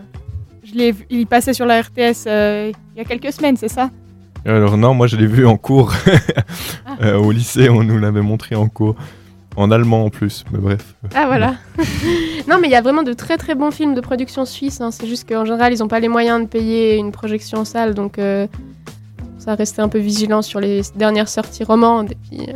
[0.63, 3.67] Je l'ai vu- il passait sur la RTS euh, il y a quelques semaines, c'est
[3.67, 3.89] ça?
[4.45, 5.93] Alors non, moi je l'ai vu en cours.
[7.01, 8.95] Euh, au lycée, on nous l'avait montré en cours.
[9.55, 10.93] En allemand en plus, mais bref.
[11.15, 11.55] Ah voilà.
[12.47, 14.79] non mais il y a vraiment de très très bons films de production suisse.
[14.79, 14.91] hein.
[14.91, 17.95] C'est juste qu'en général ils n'ont pas les moyens de payer une projection en salle,
[17.95, 18.45] donc euh,
[19.39, 22.11] ça restait un peu vigilant sur les dernières sorties romandes.
[22.11, 22.47] Et puis,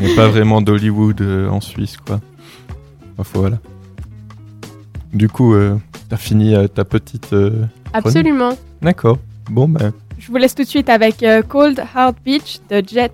[0.00, 1.20] Il n'y a pas vraiment d'Hollywood
[1.50, 2.20] en Suisse, quoi.
[3.18, 3.58] Enfin, voilà.
[5.12, 5.76] Du coup, euh,
[6.08, 7.32] t'as fini euh, ta petite...
[7.32, 8.56] euh, absolument.
[8.82, 9.18] D'accord.
[9.50, 9.92] Bon, ben...
[10.18, 13.12] Je vous laisse tout de suite avec Cold Heart Beach de Jet.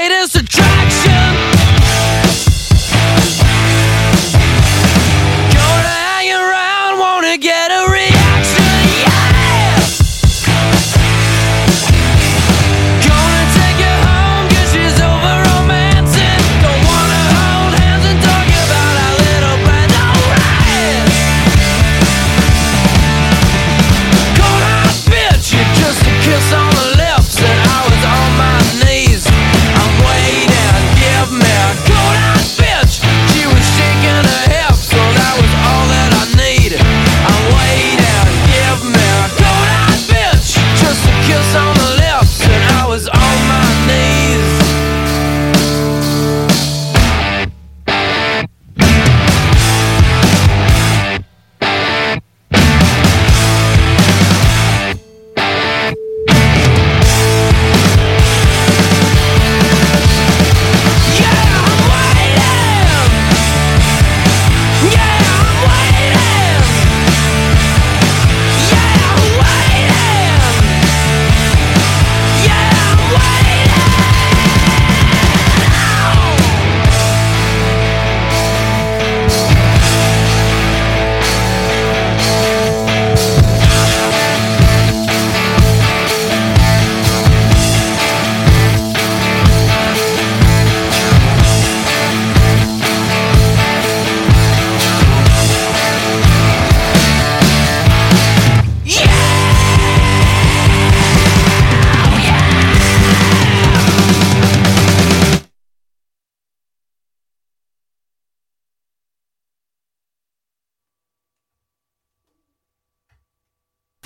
[0.00, 0.39] latest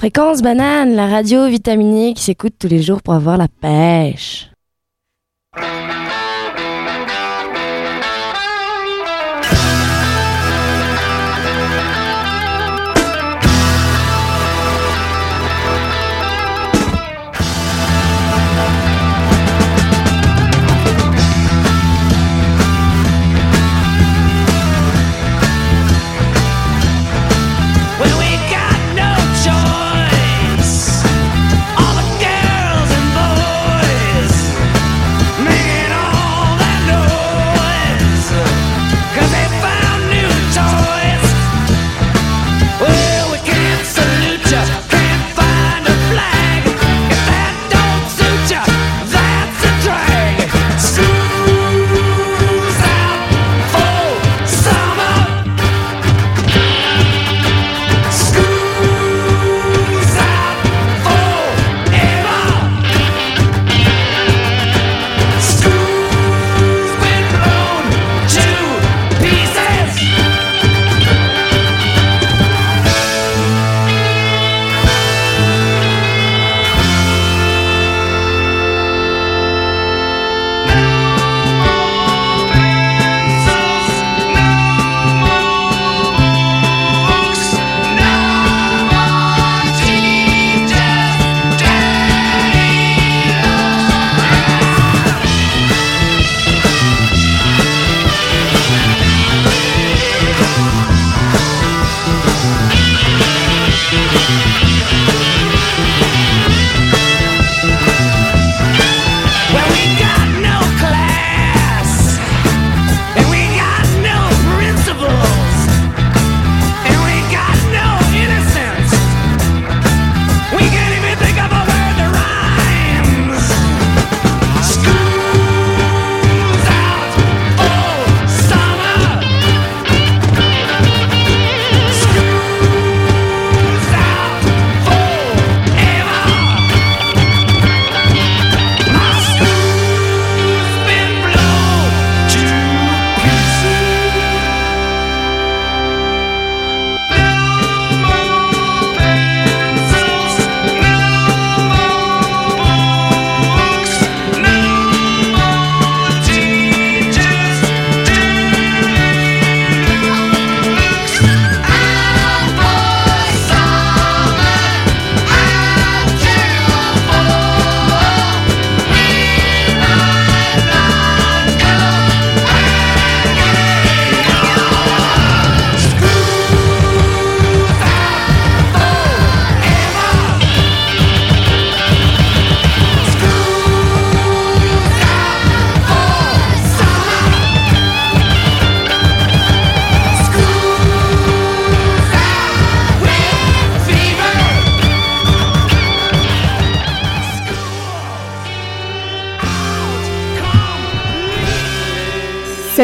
[0.05, 4.51] Fréquence banane, la radio vitaminée qui s'écoute tous les jours pour avoir la pêche.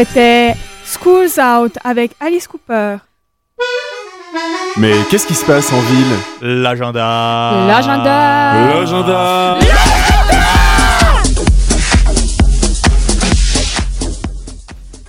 [0.03, 0.55] C'était
[0.87, 2.97] School's Out avec Alice Cooper.
[4.79, 6.17] Mais qu'est-ce qui se passe en ville?
[6.63, 7.67] L'agenda.
[7.67, 8.55] L'agenda.
[8.67, 9.59] L'agenda.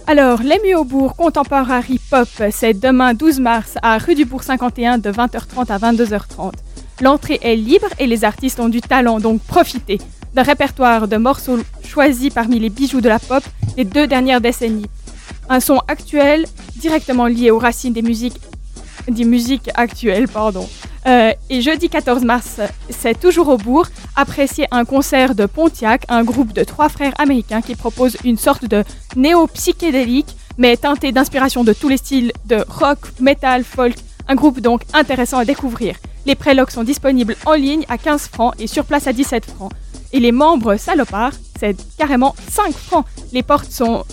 [0.08, 5.10] Alors, les Muaubourg Contemporary Pop, c'est demain 12 mars à rue du Bourg 51 de
[5.10, 6.52] 20h30 à 22h30.
[7.00, 10.02] L'entrée est libre et les artistes ont du talent, donc profitez
[10.34, 13.44] d'un répertoire de morceaux choisis parmi les bijoux de la pop
[13.76, 14.90] des deux dernières décennies.
[15.50, 16.46] Un son actuel
[16.78, 18.40] directement lié aux racines des musiques,
[19.08, 20.28] des musiques actuelles.
[20.28, 20.68] Pardon.
[21.08, 22.60] Euh, et jeudi 14 mars,
[22.90, 27.62] c'est toujours au bourg, apprécier un concert de Pontiac, un groupe de trois frères américains
[27.62, 28.84] qui propose une sorte de
[29.16, 33.96] néo-psychédélique, mais teinté d'inspiration de tous les styles de rock, metal, folk,
[34.28, 35.96] un groupe donc intéressant à découvrir.
[36.28, 39.72] Les prélogs sont disponibles en ligne à 15 francs et sur place à 17 francs.
[40.14, 43.06] Et les membres salopards, c'est carrément 5 francs.
[43.32, 44.04] Les portes sont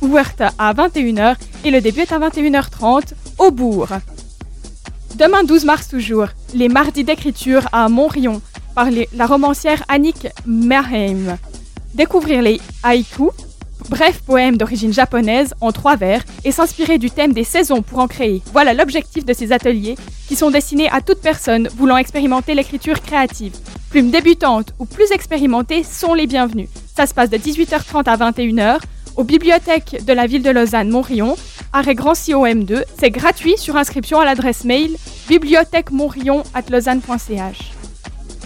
[0.00, 3.88] ouvertes à 21h et le début est à 21h30 au bourg.
[5.16, 8.40] Demain 12 mars toujours, les mardis d'écriture à Montrion
[8.74, 11.36] par la romancière Annick Merheim.
[11.94, 13.32] Découvrir les haïkus,
[13.88, 18.08] brefs poèmes d'origine japonaise en trois vers et s'inspirer du thème des saisons pour en
[18.08, 18.42] créer.
[18.52, 19.96] Voilà l'objectif de ces ateliers
[20.28, 23.56] qui sont destinés à toute personne voulant expérimenter l'écriture créative.
[23.90, 26.68] Plumes débutantes ou plus expérimentées sont les bienvenus.
[26.94, 28.80] Ça se passe de 18h30 à 21h
[29.16, 31.36] aux bibliothèques de la ville de Lausanne Montrion,
[31.72, 32.84] arrêt Grand COM2.
[32.98, 34.96] C'est gratuit sur inscription à l'adresse mail
[35.28, 37.72] bibliothèque Morion at lausanne.ch.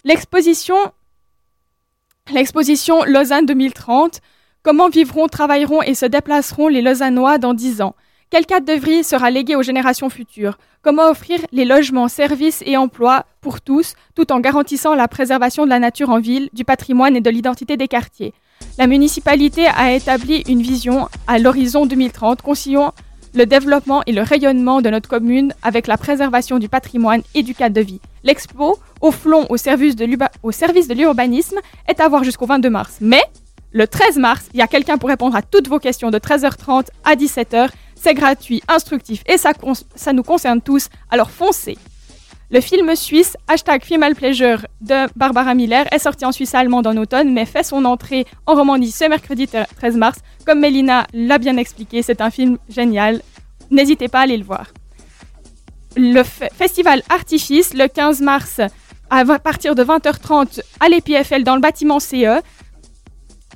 [0.05, 0.77] L'exposition
[2.33, 4.21] L'exposition Lausanne 2030
[4.65, 7.97] Comment vivront, travailleront et se déplaceront les Lausannois dans 10 ans?
[8.31, 10.57] Quel cadre de vie sera légué aux générations futures?
[10.83, 15.71] Comment offrir les logements, services et emplois pour tous, tout en garantissant la préservation de
[15.71, 18.35] la nature en ville, du patrimoine et de l'identité des quartiers?
[18.79, 22.95] La municipalité a établi une vision à l'horizon 2030 conciliant
[23.35, 27.57] le développement et le rayonnement de notre commune avec la préservation du patrimoine et du
[27.57, 28.01] cadre de vie.
[28.23, 31.59] L'expo, au flon au service de l'urbanisme,
[31.89, 32.99] est à voir jusqu'au 22 mars.
[33.01, 33.23] Mais
[33.73, 36.87] le 13 mars, il y a quelqu'un pour répondre à toutes vos questions de 13h30
[37.05, 37.69] à 17h.
[37.95, 39.53] C'est gratuit, instructif et ça,
[40.13, 41.79] nous concerne tous, alors foncez.
[42.51, 46.97] Le film suisse hashtag Female Pleasure de Barbara Miller est sorti en Suisse allemande en
[46.99, 50.19] automne, mais fait son entrée en Romandie ce mercredi 13 mars.
[50.45, 53.23] Comme Mélina l'a bien expliqué, c'est un film génial.
[53.71, 54.67] N'hésitez pas à aller le voir.
[55.97, 58.61] Le fe- festival Artifice, le 15 mars,
[59.09, 62.41] à partir de 20h30 à l'EPFL dans le bâtiment CE.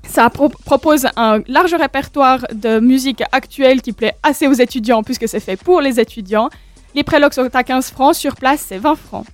[0.08, 5.28] Ça pro- propose un large répertoire de musique actuelle qui plaît assez aux étudiants puisque
[5.28, 6.48] c'est fait pour les étudiants.
[6.94, 9.26] Les prélogues sont à 15 francs, sur place c'est 20 francs.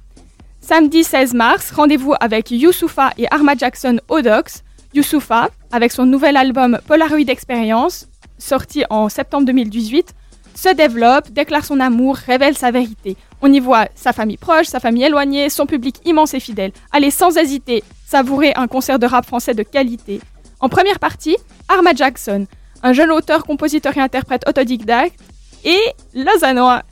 [0.61, 4.62] Samedi 16 mars, rendez-vous avec Youssoufa et Arma Jackson Odox.
[4.95, 8.09] Youssoufa, avec son nouvel album Polaroid Experience,
[8.39, 10.12] sorti en septembre 2018,
[10.55, 13.16] se développe, déclare son amour, révèle sa vérité.
[13.41, 16.73] On y voit sa famille proche, sa famille éloignée, son public immense et fidèle.
[16.93, 20.20] Allez sans hésiter, savourer un concert de rap français de qualité.
[20.63, 21.37] En première partie,
[21.69, 22.47] Arma Jackson,
[22.85, 25.19] un jeune auteur, compositeur et interprète autodidacte,
[25.65, 25.81] et
[26.15, 26.85] Lausannois,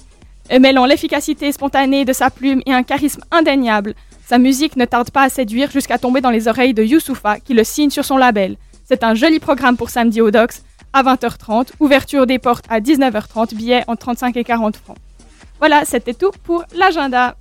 [0.61, 3.95] mêlant l'efficacité spontanée de sa plume et un charisme indéniable.
[4.27, 7.55] Sa musique ne tarde pas à séduire jusqu'à tomber dans les oreilles de Youssoufa, qui
[7.55, 8.57] le signe sur son label.
[8.85, 10.63] C'est un joli programme pour samedi au Dox,
[10.93, 14.99] à 20h30, ouverture des portes à 19h30, billets en 35 et 40 francs.
[15.61, 17.37] Voilà, c'était tout pour l'agenda.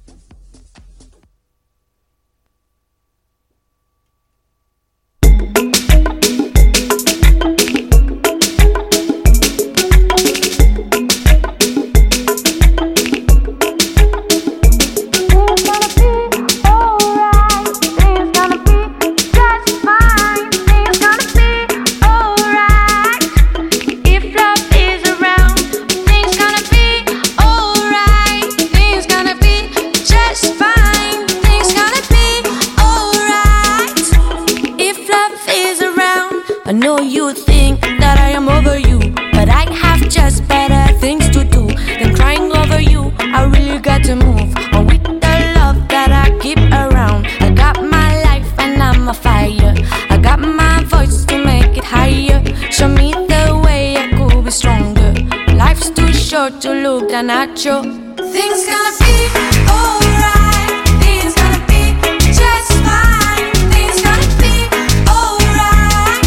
[56.49, 57.81] To look down at you.
[57.81, 59.29] Things gonna be
[59.69, 60.87] alright.
[61.03, 61.93] Things gonna be
[62.33, 63.51] just fine.
[63.73, 64.67] Things gonna be
[65.07, 66.25] alright.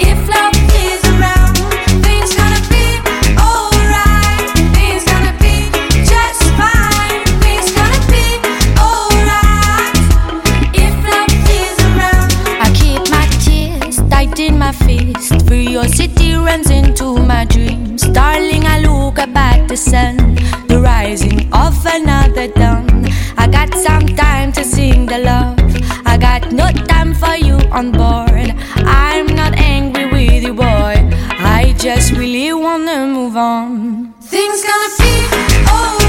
[0.00, 0.54] If love
[0.86, 1.56] is around,
[2.04, 2.84] things gonna be
[3.38, 4.50] alright.
[4.76, 5.70] Things gonna be
[6.04, 7.24] just fine.
[7.44, 8.26] Things gonna be
[8.80, 9.96] alright.
[10.74, 12.30] If love is around,
[12.64, 15.46] I keep my tears tight in my fist.
[15.46, 17.83] Curiosity runs into my dreams.
[18.24, 20.16] Darling, I look up at the sun,
[20.66, 23.04] the rising of another dawn.
[23.36, 25.58] I got some time to sing the love.
[26.06, 28.48] I got no time for you on board.
[28.86, 30.96] I'm not angry with you, boy.
[31.56, 34.14] I just really wanna move on.
[34.22, 35.12] Things gonna be
[35.68, 36.03] alright.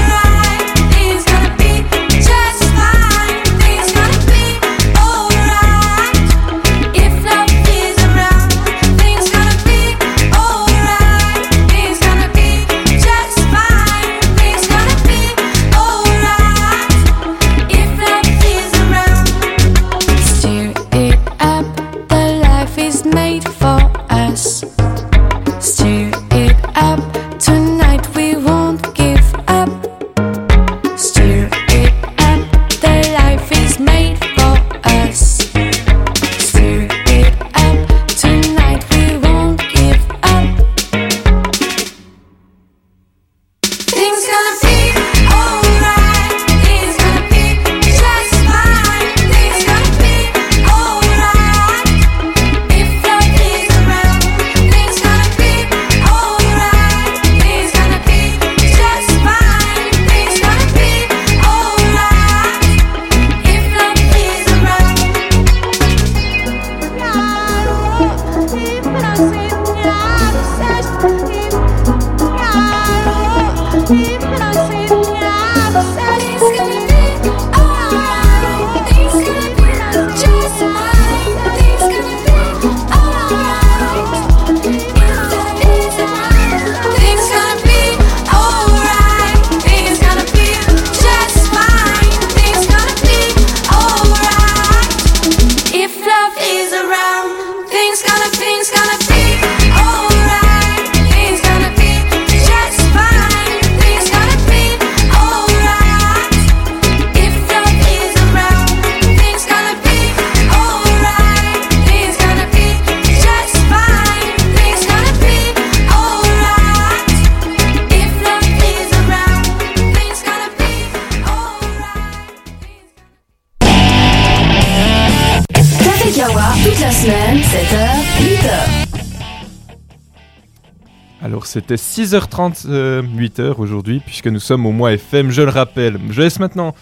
[131.68, 135.98] Alors c'était 6h30, euh, 8h aujourd'hui, puisque nous sommes au mois FM, je le rappelle.
[136.10, 136.74] Je laisse maintenant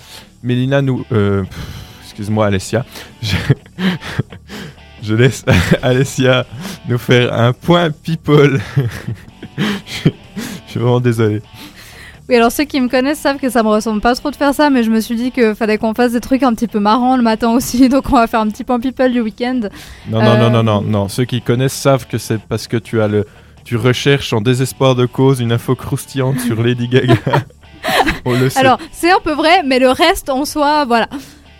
[0.42, 1.04] Mélina nous...
[1.12, 1.42] euh,
[2.04, 2.84] Excuse-moi Alessia.
[3.22, 3.36] Je,
[5.02, 5.44] je laisse
[5.82, 6.44] Alessia
[6.88, 8.60] nous faire un point people.
[9.58, 10.10] je,
[10.66, 11.40] je suis vraiment désolé.
[12.28, 14.54] Oui, alors ceux qui me connaissent savent que ça me ressemble pas trop de faire
[14.54, 16.78] ça, mais je me suis dit qu'il fallait qu'on fasse des trucs un petit peu
[16.80, 19.60] marrants le matin aussi, donc on va faire un petit point people du week-end.
[20.10, 21.08] Non, non, Euh, non, non, non, non.
[21.08, 23.26] Ceux qui connaissent savent que c'est parce que tu as le...
[23.64, 27.16] Tu recherches en désespoir de cause une info croustillante sur Lady Gaga.
[28.26, 28.60] On le sait.
[28.60, 31.08] Alors, c'est un peu vrai, mais le reste en soi, voilà.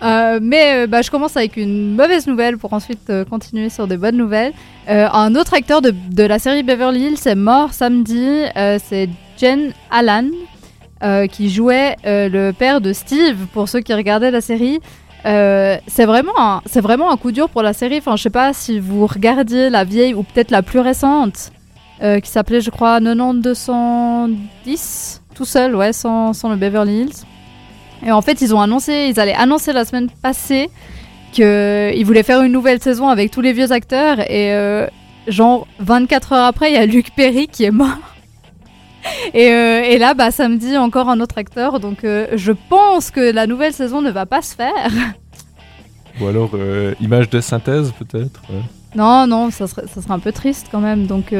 [0.03, 3.87] Euh, mais euh, bah, je commence avec une mauvaise nouvelle pour ensuite euh, continuer sur
[3.87, 4.53] des bonnes nouvelles.
[4.87, 8.43] Un autre acteur de, de la série Beverly Hills est mort samedi.
[8.55, 9.09] C'est
[9.41, 10.29] Jen Allan
[11.31, 14.81] qui jouait le père de Steve pour ceux qui regardaient la série.
[15.25, 17.97] C'est vraiment, c'est vraiment un coup dur pour la série.
[17.97, 21.51] Enfin, je sais pas si vous regardiez la vieille ou peut-être la plus récente
[22.05, 27.25] euh, qui s'appelait, je crois, 90210, tout seul, ouais, sans, sans le Beverly Hills.
[28.05, 30.71] Et en fait, ils ont annoncé, ils allaient annoncer la semaine passée
[31.33, 34.21] qu'ils voulaient faire une nouvelle saison avec tous les vieux acteurs.
[34.31, 34.87] Et euh,
[35.27, 37.99] genre 24 heures après, il y a Luc Perry qui est mort.
[39.35, 41.79] Et, euh, et là, bah, samedi, encore un autre acteur.
[41.79, 44.91] Donc, euh, je pense que la nouvelle saison ne va pas se faire.
[46.21, 48.41] Ou alors, euh, image de synthèse peut-être.
[48.95, 51.07] Non, non, ça serait, ça serait un peu triste quand même.
[51.07, 51.35] Donc,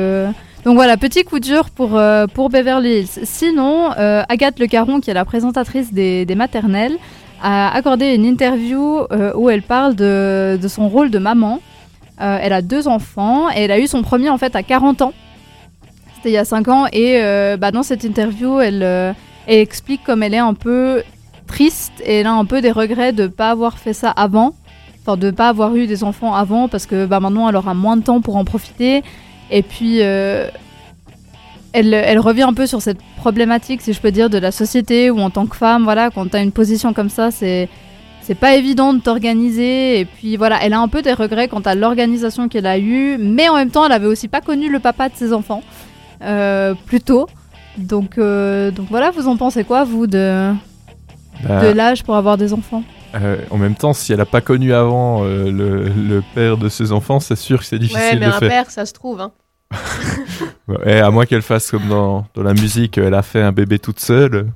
[0.65, 3.21] donc voilà, petit coup dur pour, euh, pour Beverly Hills.
[3.25, 6.97] Sinon, euh, Agathe Le Caron, qui est la présentatrice des, maternelles,
[7.43, 11.61] a accordé une interview euh, où elle parle de, de son rôle de maman.
[12.17, 15.13] Elle a deux enfants et elle a eu son premier en fait à 40 ans.
[16.15, 16.87] C'était il y a 5 ans.
[16.93, 17.21] Et
[17.59, 21.03] bah, dans cette interview, elle, elle explique comme elle est un peu
[21.49, 24.55] triste et elle a un peu des regrets de ne pas avoir fait ça avant.
[25.03, 27.75] Enfin, de ne pas avoir eu des enfants avant parce que bah, maintenant elle aura
[27.75, 29.03] moins de temps pour en profiter.
[29.51, 30.49] Et puis, euh,
[31.73, 35.11] elle, elle revient un peu sur cette problématique, si je peux dire, de la société
[35.11, 37.69] où en tant que femme, voilà, quand tu as une position comme ça, c'est.
[38.27, 41.61] C'est pas évident de t'organiser et puis voilà, elle a un peu des regrets quant
[41.61, 44.79] à l'organisation qu'elle a eue, mais en même temps, elle avait aussi pas connu le
[44.79, 45.63] papa de ses enfants
[46.23, 47.27] euh, plus tôt.
[47.77, 50.55] Donc, euh, donc voilà, vous en pensez quoi, vous, de,
[51.47, 52.83] Bah, de l'âge pour avoir des enfants?
[53.15, 56.69] Euh, en même temps, si elle a pas connu avant euh, le, le père de
[56.69, 58.49] ses enfants, c'est sûr que c'est difficile Ouais, mais de un faire.
[58.49, 59.21] père, ça se trouve.
[59.21, 59.33] Hein.
[60.67, 63.79] Ouais, à moins qu'elle fasse comme dans, dans la musique, elle a fait un bébé
[63.79, 64.47] toute seule.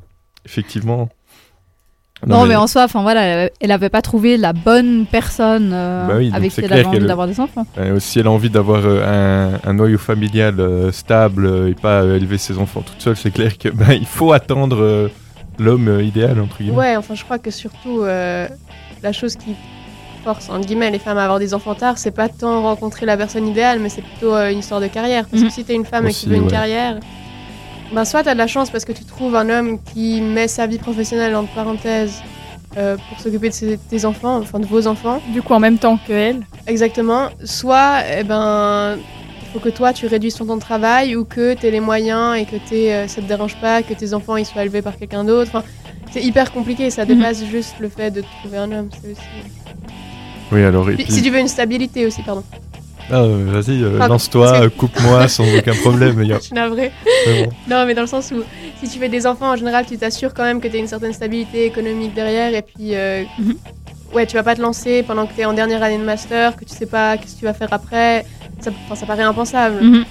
[0.47, 1.11] Effectivement.
[2.27, 2.57] Non, mais...
[2.57, 6.33] en soi, enfin voilà, elle- elle avait pas trouvé la bonne personne euh, Bah oui,
[6.35, 7.67] avec qui elle avait envie d'avoir des enfants.
[7.77, 11.75] Euh, si elle a envie d'avoir euh, un, un noyau familial euh, stable euh, et
[11.75, 15.09] pas euh, élever ses enfants toute seule, c'est clair que ben, il faut attendre euh,
[15.59, 16.77] l'homme euh, idéal entre guillemets.
[16.77, 18.47] Ouais, enfin, je crois que surtout, euh,
[19.03, 19.55] la chose qui
[20.25, 23.17] force, entre guillemets, les femmes à avoir des enfants tard, c'est pas tant rencontrer la
[23.17, 25.25] personne idéale, mais c'est plutôt euh, une histoire de carrière.
[25.27, 25.49] Parce Mhm.
[25.49, 26.51] que si t'es une femme et qui veut une ouais.
[26.51, 26.99] carrière,
[27.93, 30.67] ben soit t'as de la chance parce que tu trouves un homme qui met sa
[30.67, 32.23] vie professionnelle entre parenthèses
[32.77, 35.21] euh, pour s'occuper de ses- tes enfants, enfin de vos enfants.
[35.33, 36.43] Du coup, en même temps que elle.
[36.67, 37.29] Exactement.
[37.45, 38.99] Soit, eh ben,
[39.53, 42.37] faut que toi tu réduises ton temps de travail ou que tu aies les moyens
[42.37, 44.97] et que t'aies, euh, ça te dérange pas que tes enfants ils soient élevés par
[44.97, 45.51] quelqu'un d'autre.
[45.55, 45.65] Enfin,
[46.13, 47.17] c'est hyper compliqué, ça Mhm.
[47.17, 48.89] dépasse juste le fait de trouver un homme.
[49.03, 49.21] c'est aussi-
[50.53, 50.89] Oui, alors.
[50.91, 52.43] et Puis, puis- Si tu veux une stabilité aussi, pardon.
[53.11, 56.19] Ah, euh, vas-y, euh, lance-toi, que- euh, coupe-moi sans aucun problème.
[56.21, 56.93] a- Je suis navrée.
[57.27, 57.49] Bon.
[57.69, 58.43] Non, mais dans le sens où
[58.83, 60.87] si tu fais des enfants, en général, tu t'assures quand même que tu as une
[60.89, 62.55] certaine stabilité économique derrière.
[62.55, 63.55] Et puis, euh, Mhm.
[64.15, 66.55] ouais, tu vas pas te lancer pendant que tu es en dernière année de master,
[66.57, 68.27] que tu sais pas qu'est-ce que tu vas faire après.
[68.61, 69.83] Ça, paraît impensable.
[69.83, 70.05] Mhm.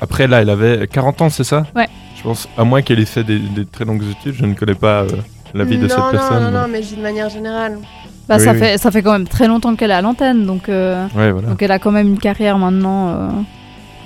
[0.00, 1.66] Après, là, elle avait 40 ans, c'est ça?
[1.74, 1.88] Ouais.
[2.16, 4.74] Je pense, à moins qu'elle ait fait des, des très longues études, je ne connais
[4.74, 5.08] pas euh,
[5.54, 6.44] la vie de non, cette non, personne.
[6.44, 7.78] Non, non, mais- mais je dis de manière générale.
[8.28, 8.58] Bah, Oui, ça, oui.
[8.58, 11.48] Fait, ça fait quand même très longtemps qu'elle est à l'antenne, donc, euh, Ouais, voilà.
[11.48, 13.28] donc elle a quand même une carrière maintenant euh,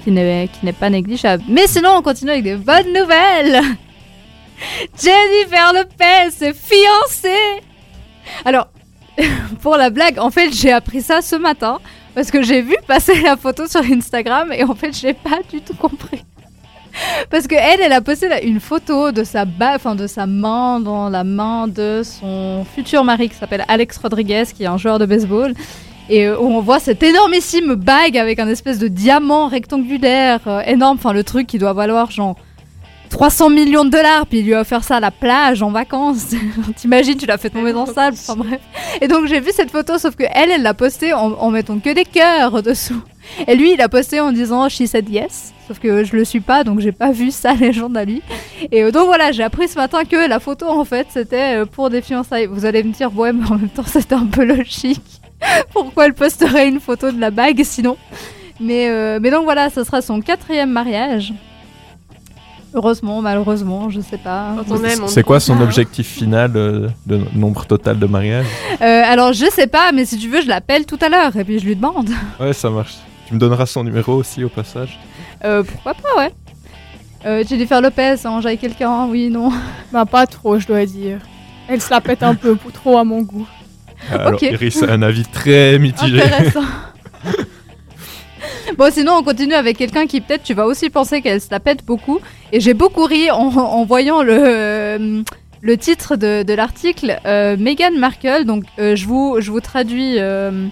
[0.03, 1.42] qui n'est qui n'est pas négligeable.
[1.49, 3.61] Mais sinon, on continue avec des bonnes nouvelles
[5.03, 7.62] Jennifer Lopez est fiancée
[8.45, 8.68] Alors,
[9.61, 11.78] pour la blague, en fait, j'ai appris ça ce matin
[12.15, 15.61] parce que j'ai vu passer la photo sur Instagram et en fait, j'ai pas du
[15.61, 16.25] tout compris.
[17.31, 21.25] Parce que elle, elle a posté une photo de sa de sa main dans la
[21.25, 25.55] main de son futur mari qui s'appelle Alex Rodriguez, qui est un joueur de baseball.
[26.09, 30.99] Et euh, on voit cette énormissime bague avec un espèce de diamant rectangulaire euh, énorme,
[30.99, 32.37] enfin le truc qui doit valoir genre
[33.15, 36.35] 300 millions de dollars, puis il lui a offert ça à la plage en vacances.
[36.77, 38.61] T'imagines, tu l'as fait tomber dans le sable, enfin bref.
[39.01, 41.95] Et donc j'ai vu cette photo, sauf que elle, elle l'a postée en, mettant que
[41.95, 43.01] des cœurs dessous.
[43.47, 45.55] Et lui, il a posté en disant She said yes.
[45.69, 48.21] Sauf que je le suis pas, donc j'ai pas vu sa légende à lui.
[48.73, 51.67] Et euh, donc voilà, j'ai appris ce matin que la photo, en fait, c'était euh,
[51.67, 52.47] pour des fiançailles.
[52.47, 55.23] Vous allez me dire, ouais, mais en même temps, c'était un peu logique.
[55.73, 57.97] pourquoi elle posterait une photo de la bague sinon?
[58.59, 61.33] Mais, euh, mais donc voilà, ce sera son quatrième mariage.
[62.75, 64.57] Heureusement, malheureusement, je sais pas.
[65.07, 68.47] C'est ne quoi son objectif final euh, de nombre total de mariages
[68.81, 71.45] Euh, alors je sais pas, mais si tu veux, je l'appelle tout à l'heure et
[71.45, 72.11] puis je lui demande.
[72.41, 72.95] Ouais, ça marche.
[73.29, 74.99] Tu me donneras son numéro aussi au passage
[75.45, 76.33] Euh, pourquoi pas, ouais.
[77.27, 79.51] Euh, Jennifer Lopez, enjaille quelqu'un, oui, non.
[79.93, 81.18] Bah, pas trop, je dois dire.
[81.68, 83.47] Elle se la pète un peu trop à mon goût.
[84.11, 84.43] Alors, Ok.
[84.43, 86.20] Iris a un avis très mitigé.
[86.20, 86.64] Intéressant.
[88.78, 91.61] bon, sinon, on continue avec quelqu'un qui peut-être tu vas aussi penser qu'elle se la
[91.61, 92.20] pète beaucoup.
[92.53, 95.22] Et j'ai beaucoup ri en, en voyant le, euh,
[95.61, 97.18] le titre de, de l'article.
[97.26, 100.16] Euh, Meghan Markle, donc euh, je, vous, je vous traduis.
[100.18, 100.66] euh,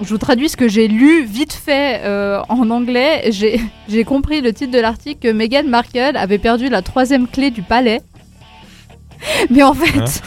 [0.00, 2.00] je vous traduis ce que j'ai lu vite fait
[2.48, 3.30] en anglais.
[3.88, 7.62] J'ai compris le titre de l'article que Meghan Markle avait perdu la troisième clé du
[7.62, 8.00] palais.
[9.50, 10.22] Mais en fait,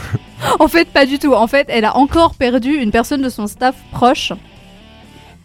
[0.59, 1.33] en fait, pas du tout.
[1.33, 4.33] En fait, elle a encore perdu une personne de son staff proche,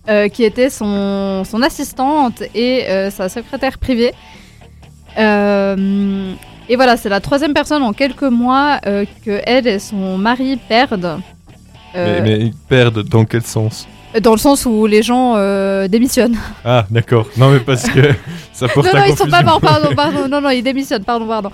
[0.08, 4.12] euh, qui était son, son assistante et euh, sa secrétaire privée.
[5.18, 6.32] Euh,
[6.68, 11.20] et voilà, c'est la troisième personne en quelques mois que elle et son mari perdent.
[11.94, 13.88] Mais, mais ils perdent dans quel sens?
[14.20, 15.34] Dans le sens où les gens
[15.88, 16.36] démissionnent.
[16.64, 17.26] Ah, d'accord.
[17.36, 18.00] Non, mais parce que
[18.52, 20.28] ça porte non, à non, ils sont pas morts, pardon, pardon.
[20.28, 21.50] Non, non, ils démissionnent, pardon, pardon.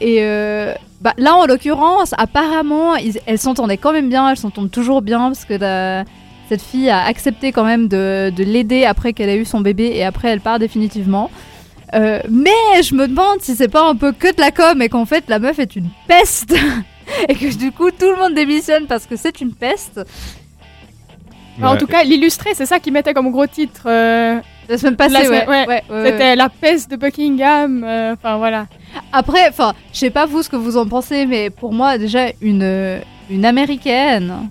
[0.00, 0.20] Et
[1.00, 5.28] bah, là, en l'occurrence, apparemment, ils- elles s'entendaient quand même bien, elles s'entendent toujours bien
[5.28, 5.56] parce que
[6.48, 9.90] cette fille a accepté quand même de, de l'aider après qu'elle ait eu son bébé
[9.94, 11.30] et après elle part définitivement.
[11.94, 14.88] Euh, mais je me demande si c'est pas un peu que de la com et
[14.88, 16.54] qu'en fait la meuf est une peste
[17.28, 20.00] et que du coup tout le monde démissionne parce que c'est une peste.
[21.60, 23.82] En tout cas, l'illustré, c'est ça qu'ils mettaient comme gros titre.
[23.86, 24.38] euh,
[24.68, 25.24] La semaine passée, la ouais.
[25.26, 26.10] semaine- ouais, ouais, ouais.
[26.12, 27.82] C'était la peste de Buckingham.
[27.84, 28.66] euh, Enfin, voilà.
[29.12, 32.26] Après, enfin, je sais pas vous ce que vous en pensez, mais pour moi, déjà,
[32.40, 34.50] une, une américaine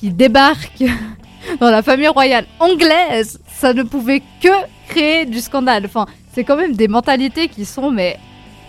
[0.00, 0.82] qui débarque
[1.60, 4.48] dans la famille royale anglaise, ça ne pouvait que
[4.88, 5.84] créer du scandale.
[5.86, 8.18] Enfin, c'est quand même des mentalités qui sont, mais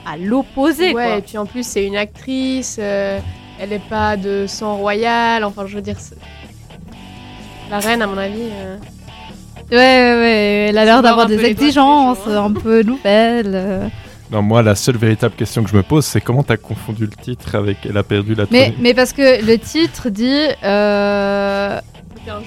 [0.05, 1.17] à l'opposé, Ouais, quoi.
[1.17, 3.19] et puis en plus, c'est une actrice, euh,
[3.59, 5.97] elle n'est pas de sang royal, enfin, je veux dire.
[7.69, 8.43] La reine, à mon avis.
[8.51, 8.77] euh,
[9.69, 13.91] Ouais, ouais, ouais, elle a l'air d'avoir des exigences jours, un peu nouvelles.
[14.31, 17.11] Non, moi, la seule véritable question que je me pose, c'est comment t'as confondu le
[17.23, 21.79] titre avec Elle a perdu la Mais, mais parce que le titre dit euh,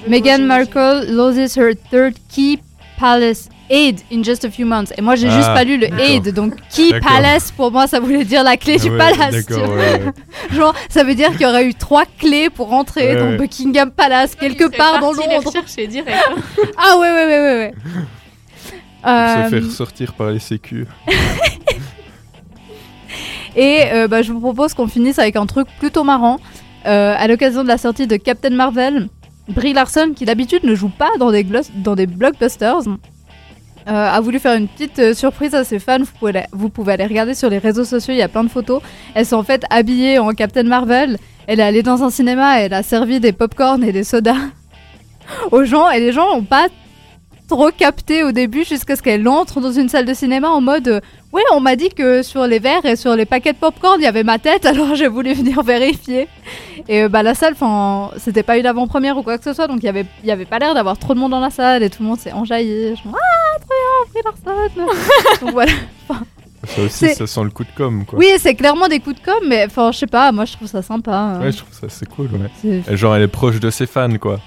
[0.06, 2.58] Meghan Markle loses her third key
[2.98, 4.92] palace aid in just a few months.
[4.98, 6.34] Et moi, j'ai Ah, juste pas lu le aid.
[6.34, 9.46] Donc, key palace, pour moi, ça voulait dire la clé du ouais, palace.
[9.46, 9.76] tu d'accord, vois.
[9.76, 10.12] ouais, ouais.
[10.54, 13.36] Genre, ça veut dire qu'il y aurait eu trois clés pour rentrer Ouais, dans ouais.
[13.38, 15.46] Buckingham Palace, quelque part dans parti les Londres.
[15.46, 16.18] rechercher direct.
[16.76, 17.74] Ah ouais, ouais, ouais, ouais.
[19.06, 20.86] Euh, se faire sortir par les sécus.
[23.56, 26.38] Et euh, bah, je vous propose qu'on finisse avec un truc plutôt marrant.
[26.86, 29.08] Euh, à l'occasion de la sortie de Captain Marvel,
[29.48, 31.44] Brie Larson, qui d'habitude ne joue pas dans des,
[31.74, 32.92] dans des blockbusters, euh,
[33.86, 35.98] a voulu faire une petite surprise à ses fans.
[35.98, 38.44] Vous pouvez, aller- vous pouvez aller regarder sur les réseaux sociaux, il y a plein
[38.44, 38.80] de photos.
[39.14, 41.18] Elle s'est en fait habillée en Captain Marvel.
[41.46, 44.36] Elle est allée dans un cinéma, elle a servi des pop-corn et des sodas
[45.50, 45.90] aux gens.
[45.90, 46.68] Et les gens n'ont pas
[47.50, 50.86] trop capté au début jusqu'à ce qu'elle entre dans une salle de cinéma en mode
[50.86, 51.00] euh,
[51.32, 54.04] oui on m'a dit que sur les verres et sur les paquets de popcorn il
[54.04, 56.28] y avait ma tête alors j'ai voulu venir vérifier
[56.88, 59.66] et euh, bah la salle enfin c'était pas une avant-première ou quoi que ce soit
[59.66, 61.50] donc il y avait il y avait pas l'air d'avoir trop de monde dans la
[61.50, 63.74] salle et tout le monde s'est enjaillé Je me ah trop
[64.14, 64.90] bien Brie Larson
[65.42, 65.72] donc voilà
[66.68, 68.16] Ça aussi, ça sent le coup de com, quoi.
[68.18, 70.68] oui c'est clairement des coups de com mais enfin je sais pas moi je trouve
[70.68, 71.40] ça sympa hein.
[71.40, 72.28] Ouais, je trouve ça c'est cool,
[72.64, 72.96] ouais.
[72.96, 74.38] Genre, elle est proche de ses fans, quoi.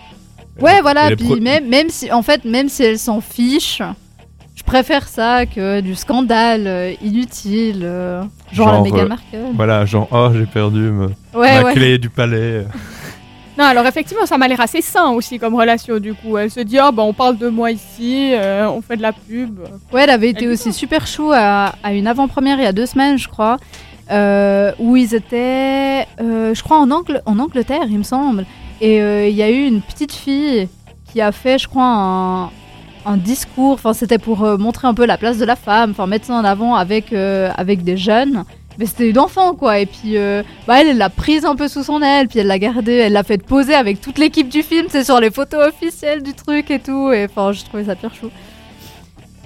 [0.61, 3.81] Ouais, voilà, puis pro- même, même si, en fait, même si elle s'en fiche,
[4.55, 9.37] je préfère ça que du scandale euh, inutile, euh, genre, la Meghan euh, Markle.
[9.55, 11.73] Voilà, genre, oh, j'ai perdu me- Ouais, ma ouais.
[11.73, 12.65] clé du palais.
[13.55, 16.39] Non, alors effectivement, ça m'a l'air assez sain aussi comme relation du coup.
[16.39, 19.13] Elle se dit, ah bah on parle de moi ici, euh, on fait de la
[19.13, 19.59] pub.
[19.91, 22.65] Ouais, elle avait été Elle dit aussi super chou à, à une avant-première il y
[22.65, 23.57] a deux semaines, je crois,
[24.11, 28.47] euh, où ils étaient, euh, je crois, en, Angl- en Angleterre, il me semble.
[28.82, 30.67] Et euh, il y a eu une petite fille
[31.11, 32.49] qui a fait, je crois,
[33.05, 33.74] un, discours.
[33.74, 36.34] Enfin, c'était pour euh, montrer un peu la place de la femme, enfin, mettre ça
[36.34, 38.43] en avant avec, euh, avec des jeunes.
[38.80, 39.80] Mais c'était une enfant, quoi.
[39.80, 40.15] Et puis,
[40.67, 43.21] bah, elle l'a prise un peu sous son aile, puis elle l'a gardée, elle l'a
[43.21, 46.80] fait poser avec toute l'équipe du film, c'est sur les photos officielles du truc et
[46.80, 47.11] tout.
[47.11, 48.32] Et enfin, je trouvais ça pire chou.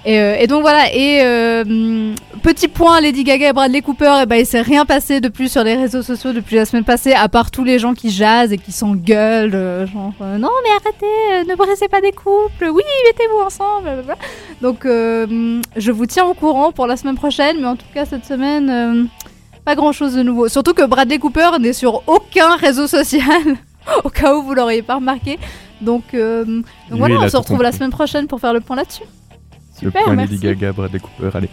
[0.08, 4.24] Et, euh, et donc voilà, et euh, petit point, Lady Gaga et Bradley Cooper, et
[4.24, 7.12] ben il s'est rien passé de plus sur les réseaux sociaux depuis la semaine passée,
[7.12, 11.50] à part tous les gens qui jasent et qui s'engueulent, euh, genre non mais arrêtez,
[11.50, 14.02] ne brisez pas des couples, oui mettez-vous ensemble.
[14.62, 18.24] Donc je vous tiens au courant pour la semaine prochaine, mais en tout cas cette
[18.24, 19.10] semaine,
[19.66, 20.48] pas grand chose de nouveau.
[20.48, 23.42] Surtout que Bradley Cooper n'est sur aucun réseau social.
[24.04, 25.38] au cas où vous l'auriez pas remarqué.
[25.82, 29.04] Donc, voilà, il on se retrouve la semaine prochaine pour faire le point là-dessus.
[29.82, 30.32] Le point merci.
[30.34, 31.48] Lady Gaga, Bradley Cooper, allez.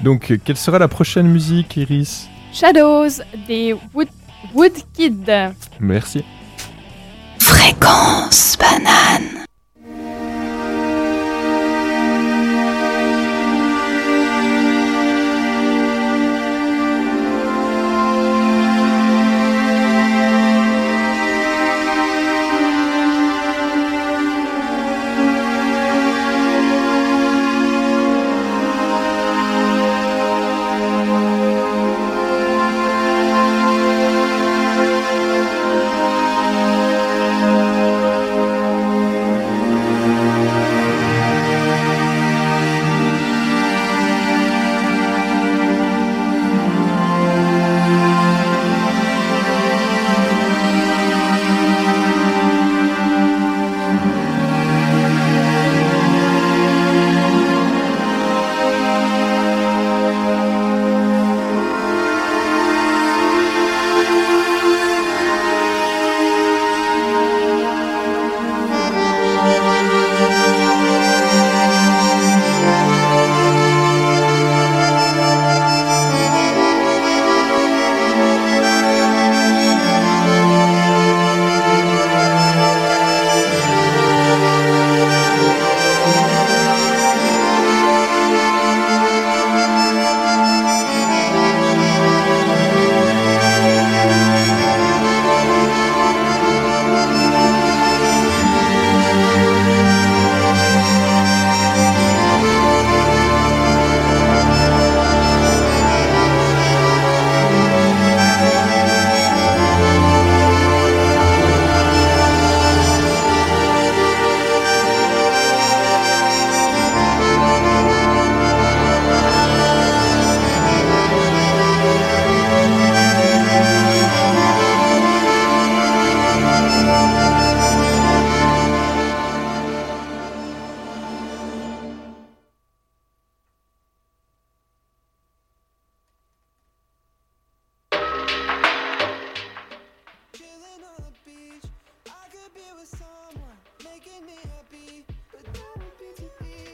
[0.00, 2.28] Donc, euh, quelle sera la prochaine musique, Iris?
[2.52, 4.08] Shadows des Wood,
[4.54, 5.30] Woodkid.
[5.80, 6.24] Merci.
[7.38, 9.44] Fréquence banane.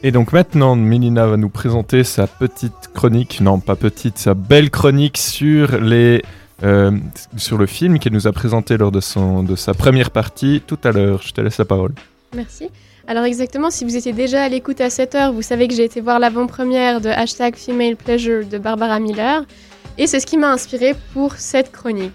[0.05, 4.70] Et donc maintenant, Mélina va nous présenter sa petite chronique, non pas petite, sa belle
[4.70, 6.22] chronique sur les
[6.62, 6.92] euh,
[7.36, 10.78] sur le film qu'elle nous a présenté lors de son de sa première partie tout
[10.84, 11.22] à l'heure.
[11.22, 11.92] Je te laisse la parole.
[12.34, 12.70] Merci.
[13.09, 16.01] Alors exactement, si vous étiez déjà à l'écoute à 7h, vous savez que j'ai été
[16.01, 19.44] voir l'avant-première de hashtag Female Pleasure de Barbara Miller.
[19.96, 22.12] Et c'est ce qui m'a inspiré pour cette chronique.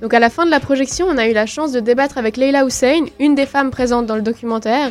[0.00, 2.36] Donc à la fin de la projection, on a eu la chance de débattre avec
[2.36, 4.90] Leila Hussein, une des femmes présentes dans le documentaire.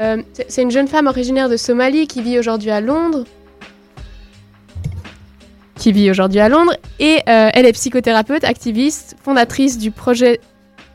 [0.00, 3.24] Euh, c'est une jeune femme originaire de Somalie qui vit aujourd'hui à Londres.
[5.76, 6.74] Qui vit aujourd'hui à Londres.
[6.98, 10.40] Et euh, elle est psychothérapeute, activiste, fondatrice du projet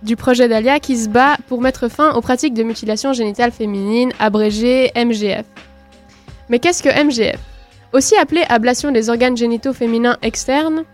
[0.04, 4.12] du projet d'Alia qui se bat pour mettre fin aux pratiques de mutilation génitale féminine,
[4.18, 5.46] abrégée MGF.
[6.50, 7.40] Mais qu'est-ce que MGF
[7.94, 10.86] Aussi appelée ablation des organes génitaux féminins externes,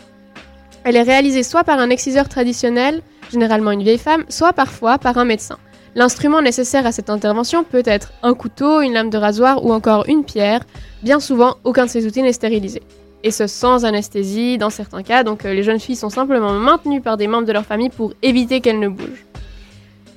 [0.84, 3.02] elle est réalisée soit par un exciseur traditionnel,
[3.32, 5.58] généralement une vieille femme, soit parfois par un médecin.
[5.98, 10.06] L'instrument nécessaire à cette intervention peut être un couteau, une lame de rasoir ou encore
[10.08, 10.62] une pierre.
[11.02, 12.84] Bien souvent, aucun de ces outils n'est stérilisé.
[13.24, 17.02] Et ce sans anesthésie dans certains cas, donc euh, les jeunes filles sont simplement maintenues
[17.02, 19.26] par des membres de leur famille pour éviter qu'elles ne bougent.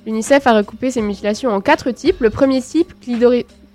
[0.05, 2.19] L'UNICEF a recoupé ces mutilations en quatre types.
[2.19, 2.93] Le premier type,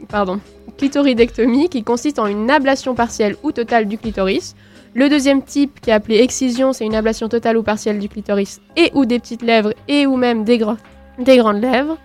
[0.08, 0.38] pardon,
[0.78, 4.54] clitoridectomie, qui consiste en une ablation partielle ou totale du clitoris.
[4.94, 8.60] Le deuxième type, qui est appelé excision, c'est une ablation totale ou partielle du clitoris
[8.76, 10.76] et ou des petites lèvres et ou même des, grands-
[11.18, 11.98] des grandes lèvres.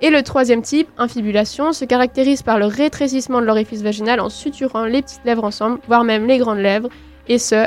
[0.00, 4.84] Et le troisième type, infibulation, se caractérise par le rétrécissement de l'orifice vaginal en suturant
[4.84, 6.88] les petites lèvres ensemble, voire même les grandes lèvres,
[7.28, 7.66] et ce,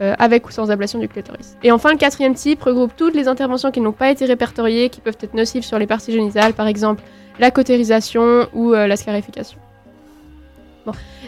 [0.00, 1.56] euh, avec ou sans ablation du clitoris.
[1.62, 5.00] Et enfin, le quatrième type regroupe toutes les interventions qui n'ont pas été répertoriées, qui
[5.00, 7.02] peuvent être nocives sur les parties génitales, par exemple
[7.38, 9.58] la cautérisation ou euh, la scarification.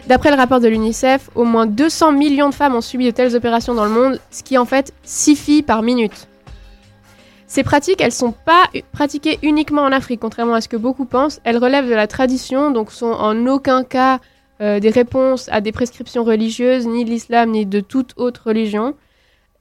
[0.07, 3.35] D'après le rapport de l'UNICEF, au moins 200 millions de femmes ont subi de telles
[3.35, 6.28] opérations dans le monde, ce qui en fait 6 filles par minute.
[7.49, 11.41] Ces pratiques, elles sont pas pratiquées uniquement en Afrique, contrairement à ce que beaucoup pensent.
[11.43, 14.19] Elles relèvent de la tradition, donc sont en aucun cas
[14.61, 18.93] euh, des réponses à des prescriptions religieuses, ni de l'islam, ni de toute autre religion.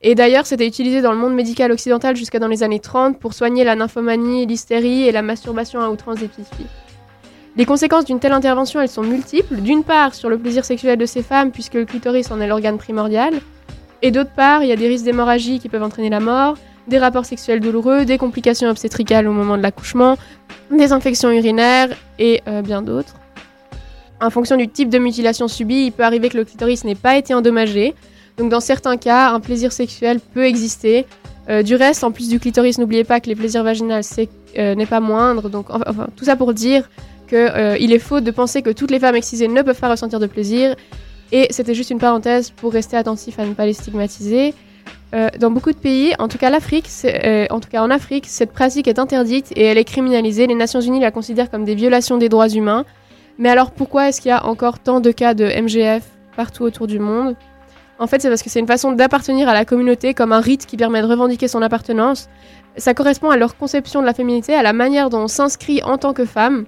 [0.02, 3.32] Et d'ailleurs, c'était utilisé dans le monde médical occidental jusqu'à dans les années 30 pour
[3.32, 6.66] soigner la nymphomanie, l'hystérie et la masturbation à outrance des petites filles.
[7.56, 9.56] Les conséquences d'une telle intervention, elles sont multiples.
[9.56, 12.76] D'une part, sur le plaisir sexuel de ces femmes, puisque le clitoris en est l'organe
[12.76, 13.32] primordial.
[14.02, 16.58] Et d'autre part, il y a des risques d'hémorragie qui peuvent entraîner la mort,
[16.88, 20.16] des rapports sexuels douloureux, des complications obstétricales au moment de l'accouchement,
[20.70, 23.14] des infections urinaires et euh, bien d'autres.
[24.20, 27.16] En fonction du type de mutilation subie, il peut arriver que le clitoris n'ait pas
[27.16, 27.94] été endommagé.
[28.36, 31.06] Donc dans certains cas, un plaisir sexuel peut exister.
[31.48, 33.94] Euh, du reste, en plus du clitoris, n'oubliez pas que les plaisirs vaginaux
[34.58, 35.48] euh, n'est pas moindre.
[35.48, 35.68] Donc
[36.16, 36.88] tout ça pour dire
[37.28, 40.26] qu'il est faux de penser que toutes les femmes excisées ne peuvent pas ressentir de
[40.26, 40.74] plaisir.
[41.30, 44.54] Et c'était juste une parenthèse pour rester attentif à ne pas les stigmatiser.
[45.14, 48.26] Euh, dans beaucoup de pays, en tout cas l'Afrique, euh, en tout cas en Afrique,
[48.26, 50.46] cette pratique est interdite et elle est criminalisée.
[50.46, 52.84] Les Nations Unies la considèrent comme des violations des droits humains.
[53.38, 56.04] Mais alors pourquoi est-ce qu'il y a encore tant de cas de MGF
[56.36, 57.36] partout autour du monde?
[57.98, 60.66] En fait, c'est parce que c'est une façon d'appartenir à la communauté comme un rite
[60.66, 62.28] qui permet de revendiquer son appartenance.
[62.76, 65.98] Ça correspond à leur conception de la féminité, à la manière dont on s'inscrit en
[65.98, 66.66] tant que femme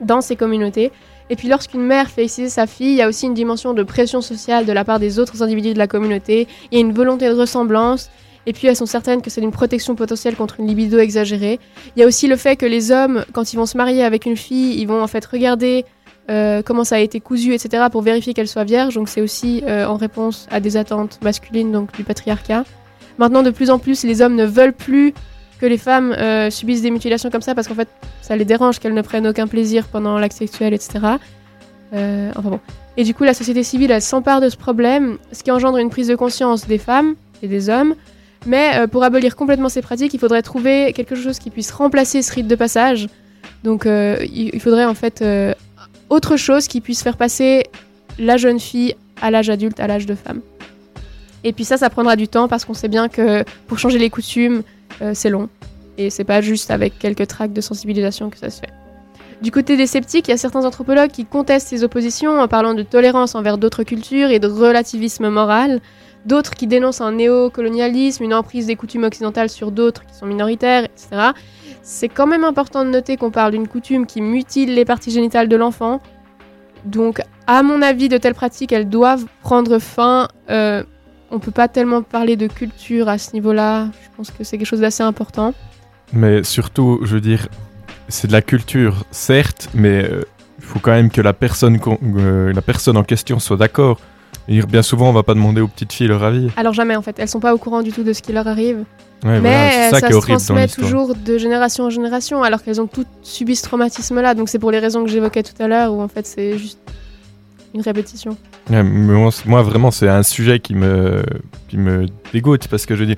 [0.00, 0.92] dans ces communautés.
[1.30, 3.82] Et puis lorsqu'une mère fait exciser sa fille, il y a aussi une dimension de
[3.82, 6.48] pression sociale de la part des autres individus de la communauté.
[6.70, 8.10] Il y a une volonté de ressemblance.
[8.46, 11.60] Et puis elles sont certaines que c'est une protection potentielle contre une libido exagérée.
[11.94, 14.24] Il y a aussi le fait que les hommes, quand ils vont se marier avec
[14.24, 15.84] une fille, ils vont en fait regarder
[16.30, 17.84] euh, comment ça a été cousu, etc.
[17.92, 18.94] pour vérifier qu'elle soit vierge.
[18.94, 22.64] Donc c'est aussi euh, en réponse à des attentes masculines, donc du patriarcat.
[23.18, 25.12] Maintenant, de plus en plus, les hommes ne veulent plus
[25.60, 27.88] que les femmes euh, subissent des mutilations comme ça parce qu'en fait,
[28.22, 30.98] ça les dérange qu'elles ne prennent aucun plaisir pendant l'acte sexuel, etc.
[31.92, 32.60] Euh, enfin bon.
[32.96, 35.90] Et du coup, la société civile, elle s'empare de ce problème, ce qui engendre une
[35.90, 37.94] prise de conscience des femmes et des hommes.
[38.46, 42.22] Mais euh, pour abolir complètement ces pratiques, il faudrait trouver quelque chose qui puisse remplacer
[42.22, 43.08] ce rite de passage.
[43.64, 45.24] Donc, il faudrait en fait
[46.10, 47.64] autre chose qui puisse faire passer
[48.18, 50.40] la jeune fille à l'âge adulte, à l'âge de femme.
[51.44, 54.10] Et puis ça, ça prendra du temps parce qu'on sait bien que pour changer les
[54.10, 54.62] coutumes,
[55.02, 55.48] euh, c'est long.
[55.96, 58.72] Et c'est pas juste avec quelques tracts de sensibilisation que ça se fait.
[59.42, 62.74] Du côté des sceptiques, il y a certains anthropologues qui contestent ces oppositions en parlant
[62.74, 65.80] de tolérance envers d'autres cultures et de relativisme moral.
[66.26, 70.84] D'autres qui dénoncent un néocolonialisme, une emprise des coutumes occidentales sur d'autres qui sont minoritaires,
[70.84, 71.30] etc.
[71.82, 75.48] C'est quand même important de noter qu'on parle d'une coutume qui mutile les parties génitales
[75.48, 76.00] de l'enfant.
[76.84, 80.28] Donc, à mon avis, de telles pratiques, elles doivent prendre fin.
[80.50, 80.82] Euh,
[81.30, 83.88] on peut pas tellement parler de culture à ce niveau-là.
[84.02, 85.54] Je pense que c'est quelque chose d'assez important.
[86.12, 87.48] Mais surtout, je veux dire,
[88.08, 90.22] c'est de la culture, certes, mais euh,
[90.58, 93.98] il faut quand même que la personne, euh, la personne en question soit d'accord.
[94.48, 96.48] Bien souvent, on va pas demander aux petites filles leur avis.
[96.56, 98.48] Alors jamais en fait, elles sont pas au courant du tout de ce qui leur
[98.48, 98.84] arrive.
[99.24, 102.42] Ouais, mais voilà, c'est ça ça, qui est se transmet toujours de génération en génération,
[102.42, 104.34] alors qu'elles ont toutes subi ce traumatisme-là.
[104.34, 106.78] Donc c'est pour les raisons que j'évoquais tout à l'heure, où en fait c'est juste
[107.78, 108.36] une répétition.
[108.70, 111.22] Ouais, mais moi, vraiment, c'est un sujet qui me,
[111.68, 113.16] qui me dégoûte parce que je dire,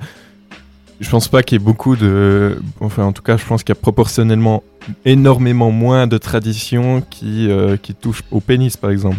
[0.99, 2.59] je pense pas qu'il y ait beaucoup de.
[2.79, 4.61] Enfin, en tout cas, je pense qu'il y a proportionnellement
[5.03, 9.17] énormément moins de traditions qui, euh, qui touchent au pénis, par exemple.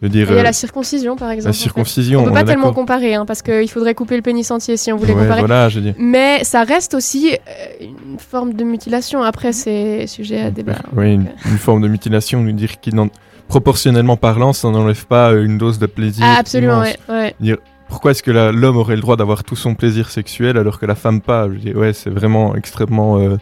[0.00, 1.50] Il y a euh, la circoncision par exemple.
[1.50, 1.58] en fait.
[1.58, 4.76] circoncision, On peut on pas tellement comparer, hein, parce qu'il faudrait couper le pénis entier
[4.76, 5.40] si on voulait Ouais, comparer.
[5.40, 5.92] voilà, je dis.
[5.98, 9.24] Mais ça reste aussi euh, une forme de mutilation.
[9.24, 10.76] Après, c'est sujet à débat.
[10.96, 13.08] Oui, une, une forme de mutilation, nous dire qui, n'en-
[13.48, 16.24] proportionnellement parlant, ça n'enlève pas euh, une dose de plaisir.
[16.26, 17.56] Ah, absolument, ouais,
[17.88, 20.94] pourquoi est-ce que l'homme aurait le droit d'avoir tout son plaisir sexuel alors que la
[20.94, 21.48] femme pas?
[21.48, 23.36] Je dis, ouais, c'est vraiment extrêmement euh,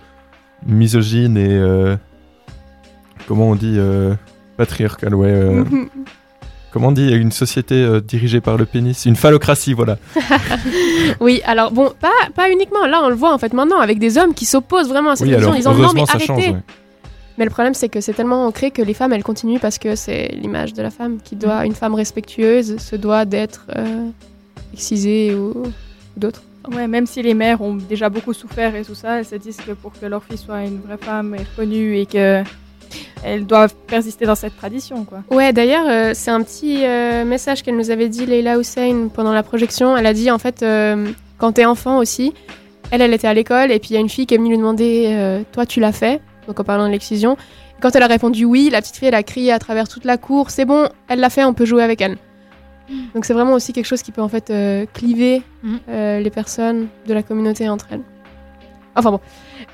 [0.64, 1.96] misogyne et euh,
[3.26, 4.14] comment on dit euh,
[4.56, 5.64] patriarcal, ouais.
[6.70, 9.98] comment on dit une société dirigée par le pénis, une phallocratie, voilà.
[11.20, 12.86] oui, alors bon, pas, pas uniquement.
[12.86, 15.26] Là, on le voit en fait maintenant avec des hommes qui s'opposent vraiment à cette
[15.26, 16.26] Oui, alors, Ils en disent non, mais arrêtez.
[16.26, 16.62] change, ouais.
[17.38, 19.94] Mais le problème, c'est que c'est tellement ancré que les femmes, elles continuent parce que
[19.94, 24.08] c'est l'image de la femme qui doit, une femme respectueuse, se doit d'être euh,
[24.72, 25.72] excisée ou, ou
[26.16, 26.42] d'autres.
[26.72, 29.58] Ouais, même si les mères ont déjà beaucoup souffert et tout ça, elles se disent
[29.58, 32.42] que pour que leur fille soit une vraie femme et reconnue et que
[33.24, 35.22] elles doivent persister dans cette tradition, quoi.
[35.30, 39.32] Ouais, d'ailleurs, euh, c'est un petit euh, message qu'elle nous avait dit, Leila Hussein, pendant
[39.32, 39.96] la projection.
[39.96, 42.32] Elle a dit, en fait, euh, quand t'es enfant aussi,
[42.90, 44.50] elle, elle était à l'école, et puis il y a une fille qui est venue
[44.50, 46.20] lui demander, toi, tu l'as fait?
[46.46, 47.36] Donc en parlant de l'excision.
[47.80, 50.16] Quand elle a répondu oui, la petite fille, elle a crié à travers toute la
[50.16, 52.16] cour, c'est bon, elle l'a fait, on peut jouer avec elle.
[53.14, 55.42] Donc c'est vraiment aussi quelque chose qui peut en fait euh, cliver
[55.88, 58.02] euh, les personnes de la communauté entre elles.
[58.94, 59.20] Enfin bon.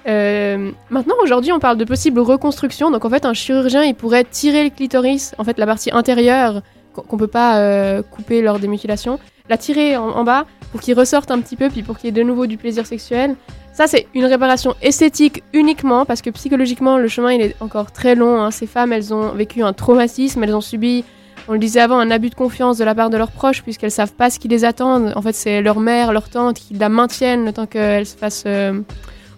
[0.08, 2.90] Euh, maintenant, aujourd'hui, on parle de possible reconstruction.
[2.90, 6.62] Donc, en fait, un chirurgien, il pourrait tirer le clitoris, en fait, la partie intérieure
[6.92, 10.94] qu'on peut pas euh, couper lors des mutilations, la tirer en, en bas pour qu'il
[10.98, 13.36] ressorte un petit peu, puis pour qu'il y ait de nouveau du plaisir sexuel.
[13.74, 18.14] Ça, c'est une réparation esthétique uniquement, parce que psychologiquement, le chemin, il est encore très
[18.14, 18.42] long.
[18.42, 18.50] hein.
[18.50, 21.04] Ces femmes, elles ont vécu un traumatisme, elles ont subi,
[21.48, 23.90] on le disait avant, un abus de confiance de la part de leurs proches, puisqu'elles
[23.90, 25.10] savent pas ce qui les attend.
[25.16, 28.44] En fait, c'est leur mère, leur tante qui la maintiennent le temps qu'elles se fassent
[28.46, 28.80] euh,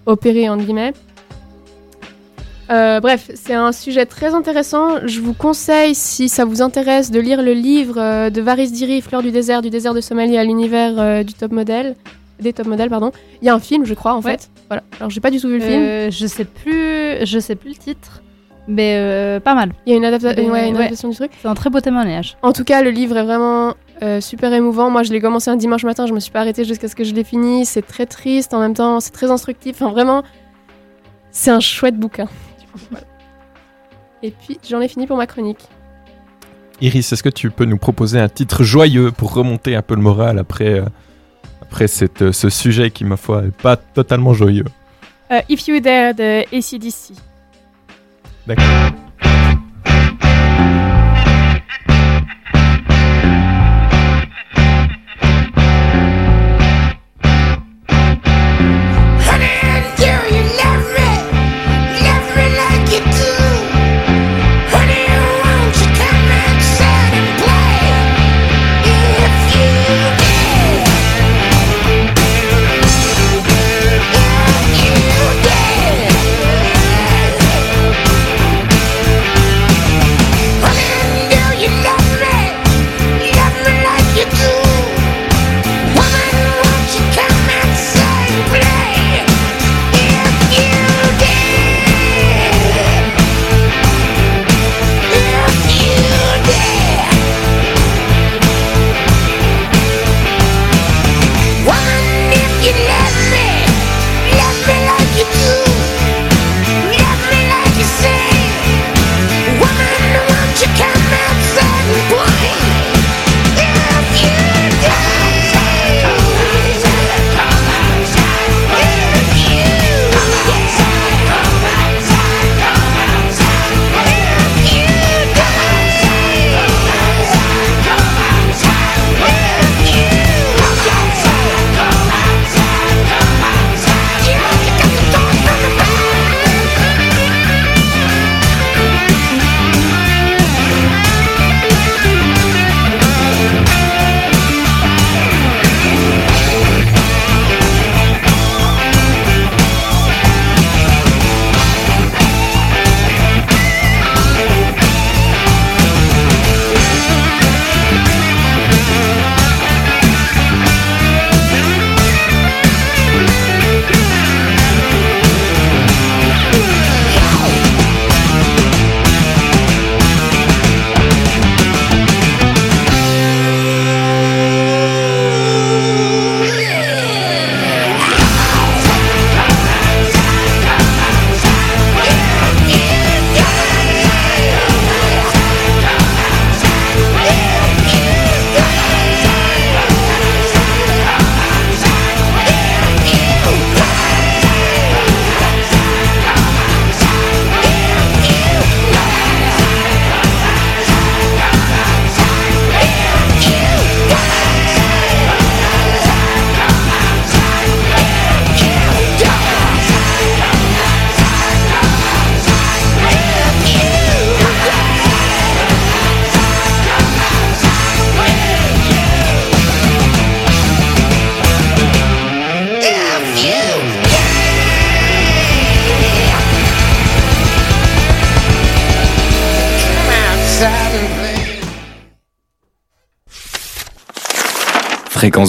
[0.05, 0.93] opérer, entre guillemets.
[2.70, 5.06] Euh, bref, c'est un sujet très intéressant.
[5.06, 9.02] Je vous conseille, si ça vous intéresse, de lire le livre euh, de Varis Diri,
[9.02, 11.94] Fleur du désert, du désert de Somalie à l'univers euh, du top modèle.
[12.40, 13.12] des top modèles, pardon.
[13.42, 14.32] Il y a un film, je crois, en Ouais.
[14.32, 14.48] fait.
[14.68, 14.82] Voilà.
[14.98, 16.10] Alors, j'ai pas du tout vu le film.
[16.10, 18.22] Je sais plus, je sais plus le titre,
[18.66, 19.72] mais pas mal.
[19.86, 20.80] Il y a une, adapta- Mais, ouais, une ouais.
[20.80, 21.32] adaptation du truc.
[21.42, 22.36] C'est un très beau témoignage.
[22.42, 23.74] En tout cas, le livre est vraiment
[24.20, 24.88] super émouvant.
[24.90, 27.04] Moi, je l'ai commencé un dimanche matin, je me suis pas arrêtée jusqu'à ce que
[27.04, 27.66] je l'ai fini.
[27.66, 29.76] C'est très triste en même temps, c'est très instructif.
[29.82, 30.22] Enfin, vraiment,
[31.30, 32.26] c'est un chouette bouquin.
[32.90, 33.06] Voilà.
[34.22, 35.68] Et puis, j'en ai fini pour ma chronique.
[36.80, 40.02] Iris, est-ce que tu peux nous proposer un titre joyeux pour remonter un peu le
[40.02, 40.84] moral après, euh,
[41.62, 44.64] après cette, euh, ce sujet qui, ma foi, est pas totalement joyeux?
[45.30, 47.14] Euh, If You Dare de ACDC.
[48.46, 48.64] D'accord.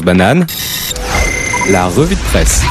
[0.03, 0.47] Banane,
[1.69, 2.63] la revue de presse.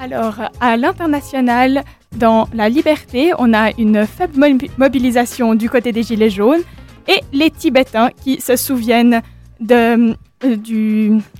[0.00, 1.84] Alors, à l'international,
[2.16, 6.62] dans la liberté, on a une faible mo- mobilisation du côté des Gilets jaunes
[7.06, 9.22] et les Tibétains qui se souviennent
[9.60, 10.56] de, euh,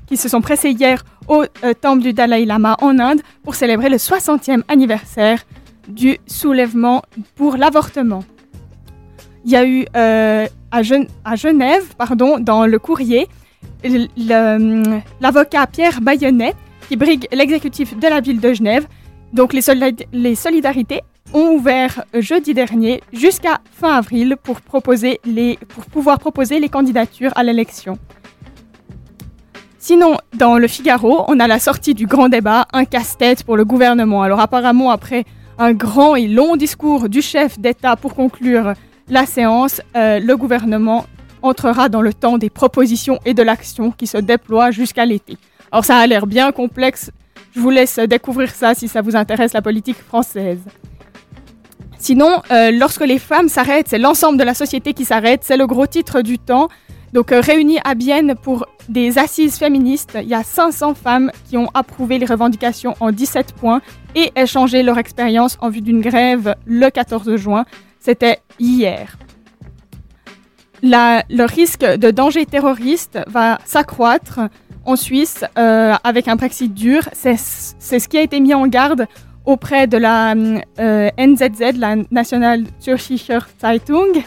[0.06, 3.88] qui se sont pressés hier au euh, temple du Dalai Lama en Inde pour célébrer
[3.88, 5.40] le 60e anniversaire
[5.88, 7.02] du soulèvement
[7.34, 8.22] pour l'avortement.
[9.44, 13.28] Il y a eu euh, à, Gen- à Genève, pardon, dans le courrier,
[15.20, 16.54] l'avocat Pierre Bayonnet
[16.88, 18.86] qui brigue l'exécutif de la ville de Genève.
[19.32, 19.60] Donc les,
[20.12, 21.02] les solidarités
[21.34, 27.32] ont ouvert jeudi dernier jusqu'à fin avril pour, proposer les, pour pouvoir proposer les candidatures
[27.36, 27.98] à l'élection.
[29.78, 33.64] Sinon, dans le Figaro, on a la sortie du grand débat, un casse-tête pour le
[33.64, 34.22] gouvernement.
[34.22, 35.24] Alors apparemment, après
[35.58, 38.72] un grand et long discours du chef d'État pour conclure
[39.10, 41.06] la séance, euh, le gouvernement
[41.42, 45.36] entrera dans le temps des propositions et de l'action qui se déploient jusqu'à l'été.
[45.70, 47.10] Alors ça a l'air bien complexe.
[47.54, 50.60] Je vous laisse découvrir ça si ça vous intéresse la politique française.
[51.98, 55.40] Sinon, euh, lorsque les femmes s'arrêtent, c'est l'ensemble de la société qui s'arrête.
[55.42, 56.68] C'est le gros titre du temps.
[57.12, 61.56] Donc euh, réunies à Bienne pour des assises féministes, il y a 500 femmes qui
[61.56, 63.80] ont approuvé les revendications en 17 points
[64.14, 67.64] et échangé leur expérience en vue d'une grève le 14 juin.
[68.00, 69.16] C'était hier.
[70.82, 74.40] Le risque de danger terroriste va s'accroître
[74.84, 77.02] en Suisse euh, avec un Brexit dur.
[77.12, 79.06] C'est c'est ce qui a été mis en garde
[79.44, 84.22] auprès de la euh, NZZ, la National Zürcher Zeitung.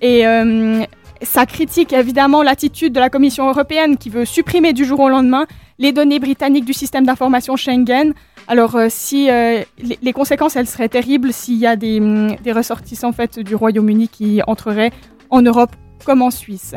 [0.00, 0.84] Et euh,
[1.22, 5.46] ça critique évidemment l'attitude de la Commission européenne qui veut supprimer du jour au lendemain
[5.78, 8.12] les données britanniques du système d'information Schengen.
[8.50, 13.10] Alors, euh, si euh, les, conséquences, elles seraient terribles s'il y a des, hum, ressortissants
[13.10, 14.90] en du Royaume-Uni qui entreraient
[15.28, 15.76] en Europe
[16.06, 16.74] comme en Suisse.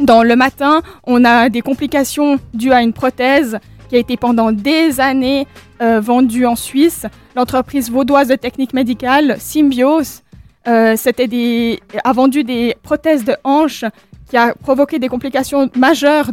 [0.00, 3.58] Dans le matin, on a des complications dues à une prothèse
[3.90, 5.46] qui a été pendant des années
[5.82, 7.04] euh, vendue en Suisse.
[7.36, 10.22] L'entreprise vaudoise de technique médicale, Symbios,
[10.64, 13.84] a vendu des prothèses de hanches
[14.28, 16.30] qui a provoqué des complications majeures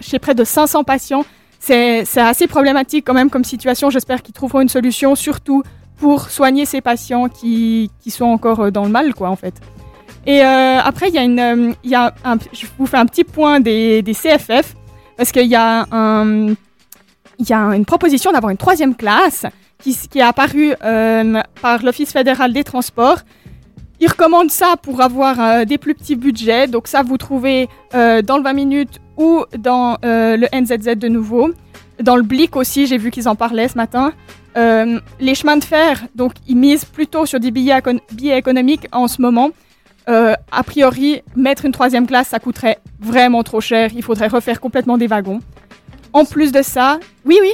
[0.00, 1.24] chez près de 500 patients.
[1.64, 3.88] C'est assez problématique quand même comme situation.
[3.88, 5.62] J'espère qu'ils trouveront une solution, surtout
[5.96, 9.54] pour soigner ces patients qui, sont encore euh, dans le mal, quoi, en fait.
[10.26, 12.12] Et euh, après, il y a une, euh, il y a
[12.52, 14.74] je vous fais un petit point des, CFF
[15.16, 16.48] parce qu'il y a un,
[17.38, 19.46] y a une proposition d'avoir une troisième classe
[19.78, 23.18] qui, est apparue par l'Office fédéral des transports.
[24.00, 26.66] Ils recommandent ça pour avoir des plus petits budgets.
[26.66, 31.50] Donc ça, vous trouvez dans le 20 minutes ou dans euh, le NZZ de nouveau.
[32.02, 34.12] Dans le Blick aussi, j'ai vu qu'ils en parlaient ce matin.
[34.56, 38.86] Euh, les chemins de fer, donc ils misent plutôt sur des billets, écon- billets économiques
[38.92, 39.50] en ce moment.
[40.08, 43.90] Euh, a priori, mettre une troisième classe, ça coûterait vraiment trop cher.
[43.94, 45.38] Il faudrait refaire complètement des wagons.
[46.12, 47.52] En plus de ça, oui, oui.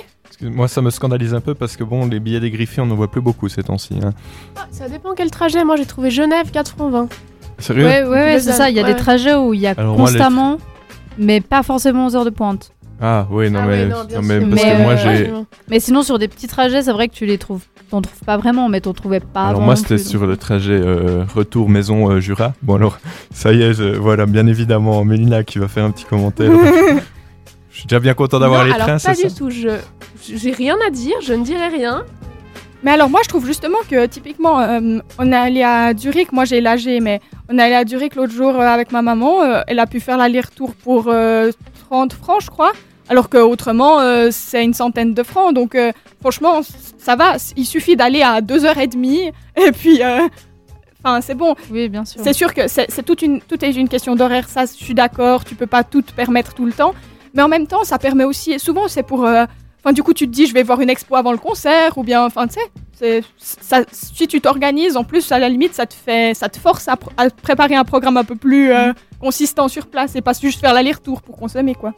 [0.49, 3.11] Moi, ça me scandalise un peu parce que bon, les billets dégriffés, on n'en voit
[3.11, 3.99] plus beaucoup ces temps-ci.
[4.03, 4.13] hein.
[4.57, 5.65] Ah, ça dépend quel trajet.
[5.65, 7.09] Moi, j'ai trouvé Genève 4 francs 20.
[7.59, 7.85] Sérieux?
[7.85, 8.71] Ouais, ouais, c'est ça.
[8.71, 8.95] Il y a Ouais.
[8.95, 10.59] des trajets où il y a Alors, moi, les- constamment,
[11.19, 12.73] mais pas forcément aux heures de pointe.
[13.01, 14.49] Ah, oui, non, Ah mais, oui, non, bien non, mais sûr.
[14.51, 15.33] parce Mais, que moi, euh, j'ai.
[15.71, 17.63] Mais sinon, sur des petits trajets, c'est vrai que tu les trouves.
[17.91, 21.25] T'en trouves pas vraiment, mais t'en trouvais pas Alors moi c'était sur le trajet euh,
[21.35, 22.53] retour maison euh, Jura.
[22.61, 22.99] Bon alors
[23.33, 26.51] ça y est, je- voilà bien évidemment Mélina qui va faire un petit commentaire.
[27.71, 29.49] je suis déjà bien content d'avoir Non, les alors trains, pas c'est du ça tout.
[29.49, 29.69] Je
[30.23, 31.15] j'ai rien à dire.
[31.23, 32.05] Je ne dirai rien.
[32.85, 36.45] Mais alors moi je trouve justement que typiquement euh, on est allé à Zurich, moi
[36.45, 39.63] j'ai l'AG mais on est allé à Zurich l'autre jour euh, avec ma maman, euh,
[39.67, 41.51] elle a pu faire l'aller-retour pour euh,
[41.91, 42.71] 30 francs je crois,
[43.09, 45.53] alors que autrement euh, c'est une centaine de francs.
[45.55, 45.77] Donc
[46.21, 46.61] franchement
[46.99, 50.01] ça va, il suffit d'aller à 2h30 et puis
[51.03, 51.57] enfin c'est bon.
[51.73, 52.21] Oui bien sûr.
[52.23, 55.45] C'est sûr que c'est toute une, tout est une question d'horaire, ça je suis d'accord,
[55.45, 56.95] tu peux pas tout te permettre tout le temps,
[57.35, 59.29] mais en même temps ça permet aussi, souvent c'est pour...
[59.81, 62.03] Enfin, du coup, tu te dis, je vais voir une expo avant le concert, ou
[62.03, 62.59] bien, enfin, tu
[62.93, 63.23] sais,
[63.93, 66.95] si tu t'organises, en plus, à la limite, ça te fait, ça te force à,
[66.95, 70.61] pr- à préparer un programme un peu plus euh, consistant sur place et pas juste
[70.61, 71.93] faire l'aller-retour pour consommer, quoi.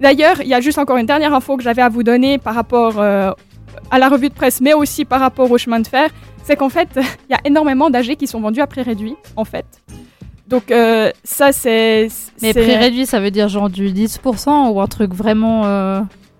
[0.00, 2.54] D'ailleurs, il y a juste encore une dernière info que j'avais à vous donner par
[2.54, 3.32] rapport euh,
[3.90, 6.10] à la revue de presse, mais aussi par rapport au chemin de fer,
[6.44, 6.88] c'est qu'en fait,
[7.28, 9.66] il y a énormément d'AG qui sont vendus à prix réduit, en fait.
[10.46, 12.06] Donc, euh, ça, c'est.
[12.40, 15.64] Mais prix réduit, ça veut dire genre du 10% ou un truc vraiment.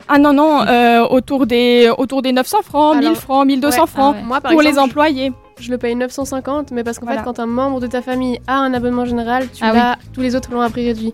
[0.08, 3.80] Euh, Ah non, non, euh, autour, des, autour des 900 francs, 1000 Alors, francs, 1200
[3.82, 4.26] ouais, francs ah ouais.
[4.26, 5.32] Moi, par pour les employés.
[5.58, 7.20] Je le paye 950, mais parce qu'en Voilà.
[7.20, 10.20] fait, quand un membre de ta famille a un abonnement général, tu Ah l'as, tous
[10.20, 11.12] les autres l'ont à prix réduit.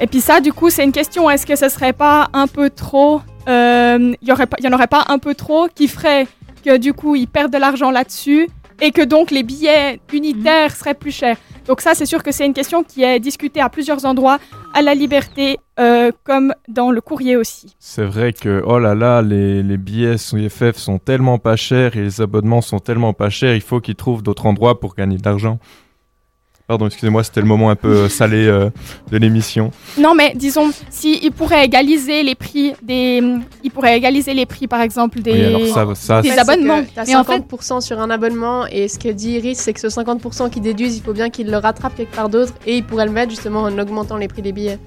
[0.00, 1.28] Et puis ça, du coup, c'est une question.
[1.28, 3.20] Est-ce que ce serait pas un peu trop...
[3.48, 6.26] euh, Il y aurait pas- il y en aurait pas un peu trop qui ferait
[6.64, 8.48] que du coup, ils perdent de l'argent là-dessus
[8.80, 11.36] et que donc les billets unitaires seraient plus chers?
[11.66, 14.38] Donc ça, c'est sûr que c'est une question qui est discutée à plusieurs endroits,
[14.74, 17.74] à la liberté, euh, comme dans le courrier aussi.
[17.78, 21.96] C'est vrai que, oh là là, les, les billets sous FF sont tellement pas chers
[21.96, 25.16] et les abonnements sont tellement pas chers, il faut qu'ils trouvent d'autres endroits pour gagner
[25.16, 25.58] de l'argent.
[26.68, 28.70] Pardon, excusez-moi, c'était le moment un peu euh, salé euh,
[29.10, 29.72] de l'émission.
[29.98, 33.20] Non, mais disons, si ils pourraient égaliser les prix des,
[33.64, 36.82] ils pourraient égaliser les prix, par exemple, des, Oui, alors ça- ça, des abonnements.
[36.94, 39.80] T'as Mais en fait, 50% sur un abonnement et ce que dit Iris, c'est que
[39.80, 42.84] ce 50% qui déduisent, il faut bien qu'ils le rattrapent quelque part d'autre et ils
[42.84, 44.78] pourraient le mettre justement en augmentant les prix des billets.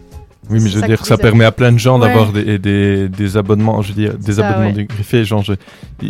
[0.49, 2.07] Oui, mais je veux ça dire, ça permet à plein de gens Ouais.
[2.07, 4.83] d'avoir des, des, des abonnements, je veux dire, des ça, abonnements ouais.
[4.85, 5.23] griffés.
[5.25, 5.53] Genre, je,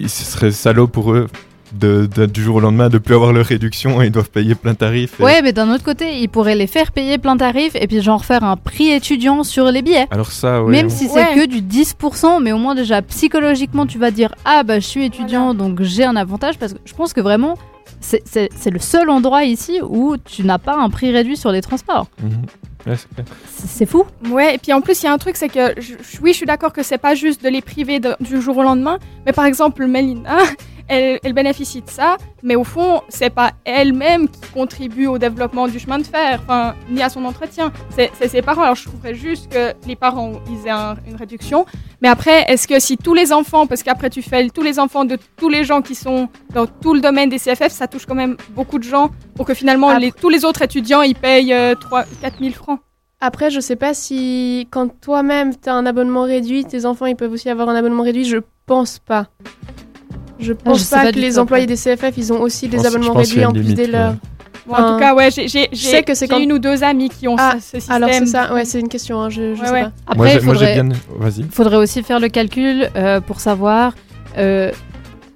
[0.08, 1.28] ce serait salaud pour eux
[1.74, 4.56] de, de- du jour au lendemain de plus avoir leur réduction et ils doivent payer
[4.56, 5.20] plein tarif.
[5.20, 8.02] et- Ouais, mais d'un autre côté, ils pourraient les faire payer plein tarif et puis
[8.02, 10.08] genre faire un prix étudiant sur les billets.
[10.12, 10.72] Alors ça, oui.
[10.72, 14.64] Même si c'est que du 10%, mais au moins déjà psychologiquement tu vas dire ah
[14.64, 17.58] bah je suis étudiant donc j'ai un avantage parce que je pense que vraiment
[18.00, 18.22] c'est-
[18.72, 22.08] le seul endroit ici où tu n'as pas un prix réduit sur les transports.
[22.24, 22.44] Mhm.
[22.88, 22.96] Ouais,
[23.68, 24.06] c'est fou.
[24.30, 26.38] Ouais, et puis en plus, il y a un truc, c'est que je- oui, je
[26.38, 29.32] suis d'accord que c'est pas juste de les priver de- du jour au lendemain, mais
[29.34, 30.38] par exemple, Mélina,
[30.88, 35.68] elle, elle bénéficie de ça, mais au fond, c'est pas elle-même qui contribue au développement
[35.68, 37.72] du chemin de fer, enfin, ni à son entretien.
[37.90, 38.64] C'est ses parents.
[38.64, 41.66] Alors, je trouverais juste que les parents ils aient un- une réduction.
[42.02, 45.06] Mais après, est-ce que si tous les enfants, parce qu'après tu fais tous les enfants
[45.06, 48.16] de tous les gens qui sont dans tout le domaine des CFF, ça touche quand
[48.16, 51.74] même beaucoup de gens pour que finalement les- tous les autres étudiants ils payent euh,
[51.76, 52.80] 3 4 000 francs.
[53.22, 57.32] Après, je sais pas si quand toi-même t'as un abonnement réduit, tes enfants ils peuvent
[57.32, 58.26] aussi avoir un abonnement réduit.
[58.26, 58.38] Je
[58.68, 59.28] pense pas.
[60.40, 63.44] Je pense pas, pas que les employés des CFF ils ont aussi des abonnements réduits
[63.44, 64.12] a en plus des leurs.
[64.12, 64.16] ouais.
[64.68, 66.52] Bon, en tout cas, ouais, j'ai j'ai- je sais j'ai- que c'est j'ai quand- une
[66.52, 67.96] ou deux amis qui ont Ah, ce, ce système.
[67.96, 69.84] alors c'est ça, ouais, c'est une question, hein, je, je Ouais, sais ouais.
[69.84, 69.92] pas.
[70.08, 71.44] Après, Moi, j'ai- il moi, j'ai faudrait, bien- Vas-y.
[71.52, 73.94] faudrait aussi faire le calcul euh, pour savoir
[74.40, 74.72] euh,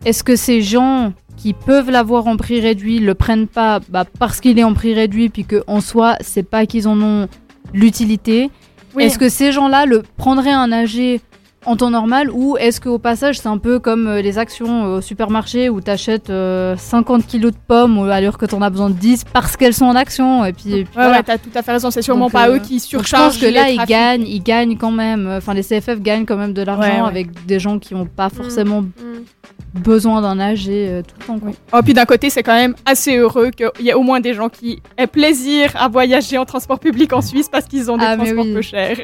[0.04, 4.40] est-ce que ces gens qui peuvent l'avoir en prix réduit le prennent pas bah, parce
[4.42, 7.28] qu'il est en prix réduit puis qu'en soi c'est pas qu'ils en ont
[7.74, 8.50] l'utilité?
[8.96, 9.04] Oui.
[9.04, 11.22] Est-ce que ces gens-là le prendraient un AG
[11.66, 14.98] en temps normal ou est-ce qu'au passage c'est un peu comme euh, les actions euh,
[14.98, 16.32] au supermarché où tu achètes
[16.78, 19.74] 50 kilos de pommes euh, alors que tu en as besoin de 10 parce qu'elles
[19.74, 21.18] sont en action et puis, et puis Ouais, voilà.
[21.18, 21.92] ouais, t'as tout à fait raison.
[21.92, 23.36] C'est sûrement Donc, pas euh, eux qui surchargent.
[23.36, 25.28] Je pense que là, ils gagnent, ils gagnent quand même.
[25.38, 27.08] Enfin, les CFF gagnent quand même de l'argent Ouais, ouais.
[27.08, 29.82] avec des gens qui n'ont pas forcément Mm.
[29.82, 31.40] besoin d'un AG euh, tout le temps.
[31.40, 31.52] quoi.
[31.74, 34.34] Oh, puis d'un côté, c'est quand même assez heureux qu'il y ait au moins des
[34.34, 38.06] gens qui aient plaisir à voyager en transport public en Suisse parce qu'ils ont des
[38.08, 38.54] Ah, transports oui.
[38.54, 38.98] peu chers.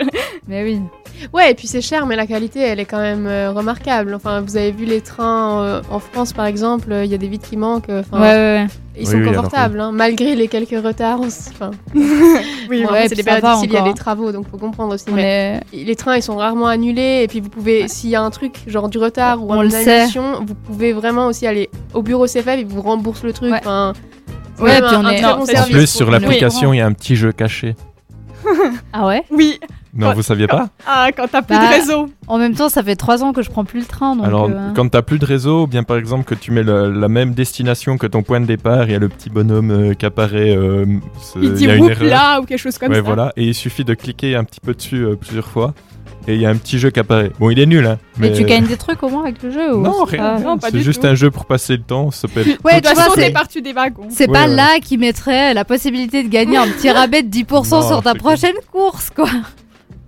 [0.47, 0.79] Mais oui.
[1.33, 4.13] Ouais, et puis c'est cher, mais la qualité, elle est quand même euh, remarquable.
[4.15, 7.17] Enfin, vous avez vu les trains euh, en France, par exemple, euh, il y a
[7.17, 7.89] des vitres qui manquent.
[7.89, 8.33] euh, enfin, Ouais, ouais,
[8.63, 8.67] ouais.
[8.97, 11.19] Ils sont oui, alors confortables, hein, malgré les quelques retards.
[11.21, 11.71] on s- Enfin,
[12.69, 14.03] Oui, bon, ouais, c'est des périodes difficiles, il y a encore, des hein.
[14.03, 15.05] travaux, donc faut comprendre aussi.
[15.11, 18.21] On mais les trains, ils sont rarement annulés, et puis vous pouvez, s'il y a
[18.21, 19.77] un truc, genre du retard ou On une le sait.
[19.77, 23.51] annulation, vous pouvez vraiment aussi aller au bureau CFF, ils vous remboursent le truc.
[23.51, 23.59] Ouais.
[23.59, 23.91] Enfin,
[24.57, 25.75] c'est Ouais, quand puis on un, un est- très non, bon c'est En service.
[25.75, 27.75] plus, sur l'application, il y a un petit jeu caché.
[28.93, 29.23] Ah ouais?
[29.31, 29.59] Oui.
[29.95, 32.09] Non, vous saviez pas Ah, quand t'as plus Bah, de réseau.
[32.27, 34.15] En même temps, ça fait trois ans que je prends plus le train.
[34.15, 36.63] Donc, Alors, euh, quand t'as plus de réseau, ou bien par exemple que tu mets
[36.63, 39.71] le- la même destination que ton point de départ, il y a le petit bonhomme
[39.71, 40.55] euh, qui apparaît.
[40.55, 40.85] euh,
[41.41, 42.09] Il dit y a une erreur.
[42.09, 43.01] là ou quelque chose comme ouais, ça.
[43.01, 43.31] voilà.
[43.37, 45.73] Et il suffit de cliquer un petit peu dessus euh, plusieurs fois.
[46.27, 47.31] Et il y a un petit jeu qui apparaît.
[47.39, 47.99] Bon, il est nul, hein.
[48.17, 50.57] Mais Mais tu gagnes des trucs au moins avec le jeu ou Non, c'est rien.
[50.59, 51.07] C'est juste tout.
[51.07, 52.09] un jeu pour passer le temps.
[52.09, 54.07] Ça peut être Ouais, tu vois, sauter c'est- par-dessus des wagons.
[54.09, 54.55] C'est Ouais, pas ouais.
[54.55, 58.15] là qui mettrait la possibilité de gagner un petit rabais de 10% Non, sur ta
[58.15, 59.29] prochaine course, quoi.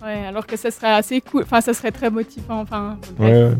[0.02, 1.42] Ouais, alors que ça serait assez cool.
[1.42, 2.60] Enfin, ça serait très motivant.
[2.60, 3.50] Enfin, Ouais.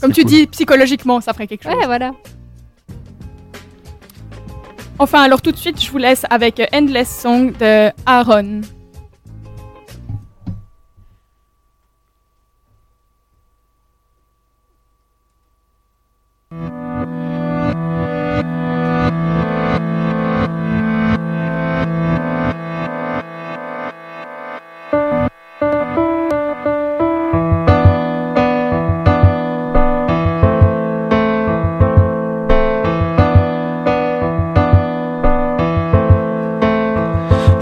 [0.00, 0.30] Comme tu cool.
[0.30, 1.74] dis, psychologiquement, ça ferait quelque chose.
[1.74, 2.12] Ouais, voilà.
[4.98, 8.60] Enfin, alors tout de suite, je vous laisse avec Endless Song de Aaron.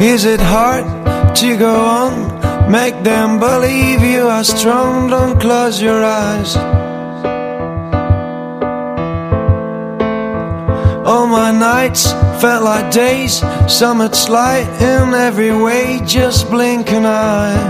[0.09, 0.87] Is it hard
[1.37, 2.13] to go on?
[2.73, 5.11] Make them believe you are strong.
[5.11, 6.57] Don't close your eyes.
[11.07, 13.43] All my nights felt like days.
[13.69, 16.01] So much light in every way.
[16.07, 17.61] Just blink an eye.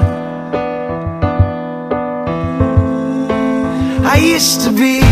[4.14, 5.02] I used to be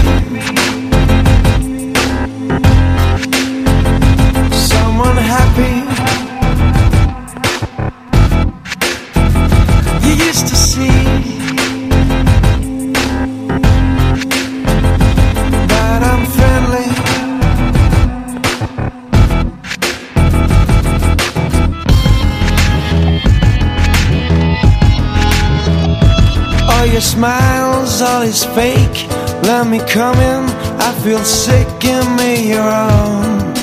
[28.27, 28.99] is fake.
[29.45, 30.45] Let me come in.
[30.89, 33.55] I feel sick, give me your own.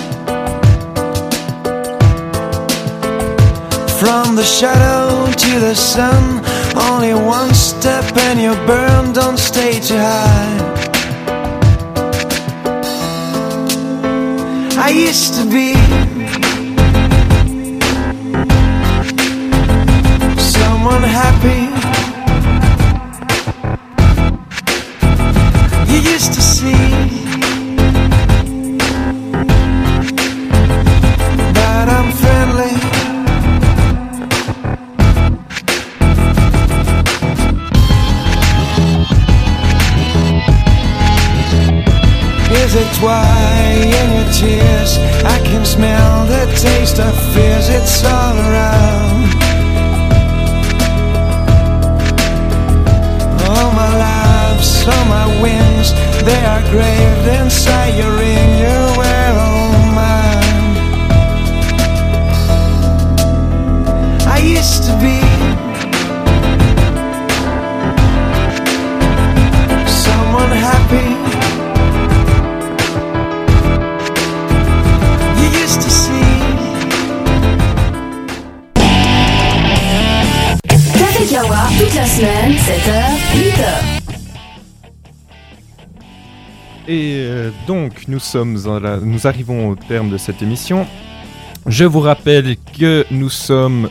[4.00, 6.24] From the shadow to the sun,
[6.90, 10.56] only one step and you burn, don't stay too high.
[14.88, 15.74] I used to be
[20.40, 21.73] someone happy.
[45.74, 49.24] smell, the taste of fears, it's all around.
[53.50, 60.76] All my lives, all my wins—they are graved inside your ring You wear all mine.
[64.36, 65.18] I used to be
[70.06, 71.43] someone happy.
[86.88, 90.86] Et euh, donc, nous sommes la- nous arrivons au terme de cette émission.
[91.66, 93.90] Je vous rappelle que nous sommes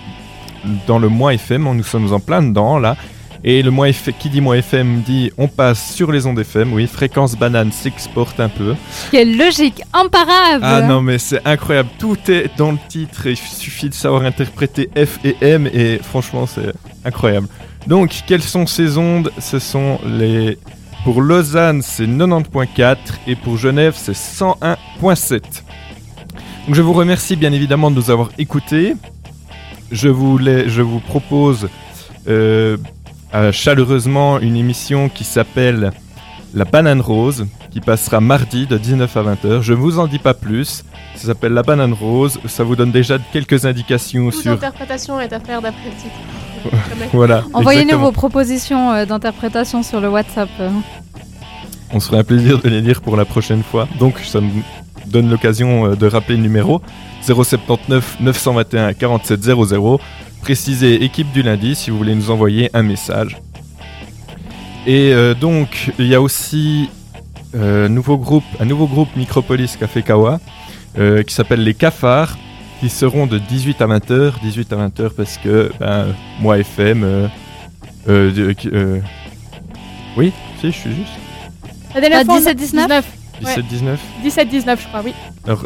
[0.87, 2.97] dans le mois FM, nous sommes en plein dedans là.
[3.45, 6.73] Et le mois FM, qui dit mois FM dit on passe sur les ondes FM,
[6.75, 8.77] oui, fréquence banane s'exporte un peu.
[9.11, 13.89] Quelle logique imparable Ah non mais c'est incroyable, tout est dans le titre, il suffit
[13.89, 16.73] de savoir interpréter F et M et franchement c'est
[17.05, 17.49] incroyable.
[17.89, 19.33] Donc quelles sont ces ondes?
[19.41, 20.57] Ce sont les...
[21.05, 22.97] Pour Lausanne c'est 90.4
[23.27, 25.43] et pour Genève c'est 101.7.
[26.67, 28.95] Donc je vous remercie bien évidemment de nous avoir écoutés.
[29.91, 31.69] Je vous, vous propose
[32.29, 32.77] euh,
[33.51, 35.91] chaleureusement une émission qui s'appelle
[36.55, 39.63] La Banane Rose, qui passera mardi de 19 à 20h.
[39.63, 40.85] Je ne vous en dis pas plus.
[41.17, 42.39] Ça s'appelle La Banane Rose.
[42.47, 44.53] Ça vous donne déjà quelques indications Toute sur.
[44.53, 47.09] interprétation est à faire d'après le titre.
[47.13, 47.45] Voilà.
[47.55, 50.49] Envoyez-nous vos propositions euh, d'interprétation sur le WhatsApp.
[50.61, 50.71] euh.
[51.93, 53.89] On serait un plaisir de les lire pour la prochaine fois.
[53.99, 54.49] Donc ça me
[55.07, 56.81] donne l'occasion euh, de rappeler le numéro
[57.23, 60.01] 079 921 47 00.
[60.43, 63.39] Précisez équipe du lundi si vous voulez nous envoyer un message.
[64.87, 66.91] Et euh, donc il y a aussi
[67.55, 70.41] euh, nouveau groupe, un nouveau groupe Micropolis Café Kawa
[70.99, 72.37] euh, qui s'appelle les Cafards
[72.81, 74.33] qui seront de 18 à 20h.
[74.43, 76.07] 18 à 20h parce que ben,
[76.41, 77.05] moi FM.
[77.05, 77.29] euh,
[78.09, 79.01] euh, euh,
[80.17, 81.13] oui, si je suis juste.
[81.95, 83.05] La dernière Ah, fois, on a- 17, 19
[83.41, 85.13] 17 19 17-19, je crois, oui.
[85.47, 85.65] Alors,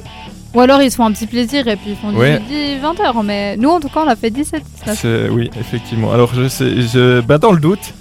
[0.54, 2.40] Ou alors ils se font un petit plaisir et puis ils font Ouais.
[2.80, 3.22] 20 heures.
[3.22, 4.98] Mais nous en tout cas on a fait 17 19.
[4.98, 6.12] c'est- oui, effectivement.
[6.12, 7.92] Alors, je sais, je, ben, dans le doute.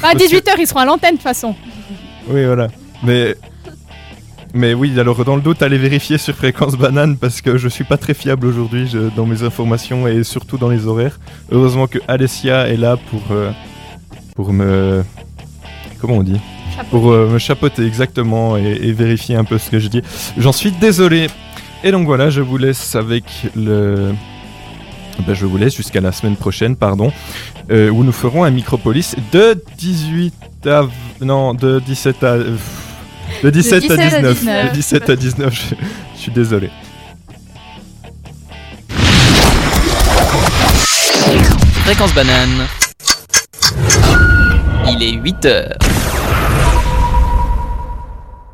[0.00, 1.54] Bah, à parce que- 18h, ils seront à l'antenne de toute façon.
[2.28, 2.68] Oui, voilà.
[3.02, 3.34] Mais,
[4.54, 7.84] mais oui, alors dans le doute, allez vérifier sur Fréquence Banane parce que je suis
[7.84, 11.18] pas très fiable aujourd'hui je- dans mes informations et surtout dans les horaires.
[11.50, 13.50] Heureusement que Alessia est là pour, euh,
[14.36, 15.02] pour me.
[16.00, 16.40] Comment on dit?
[16.90, 20.02] Pour euh, me chapeauter exactement et, et vérifier un peu ce que je dis.
[20.38, 21.28] J'en suis désolé.
[21.84, 23.24] Et donc voilà, je vous laisse avec
[23.56, 24.12] le.
[25.26, 27.12] Ben, je vous laisse jusqu'à la semaine prochaine, pardon,
[27.70, 30.32] euh, où nous ferons un Micropolis de 18
[30.66, 30.82] à...
[31.20, 32.36] Non, de 17 à...
[33.42, 34.38] De 17, à 17 à 19.
[34.38, 34.70] 19.
[34.70, 35.74] De 17 à 19, je,
[36.14, 36.70] je suis désolé.
[41.84, 42.68] Fréquence banane.
[44.88, 45.78] Il est 8 heures.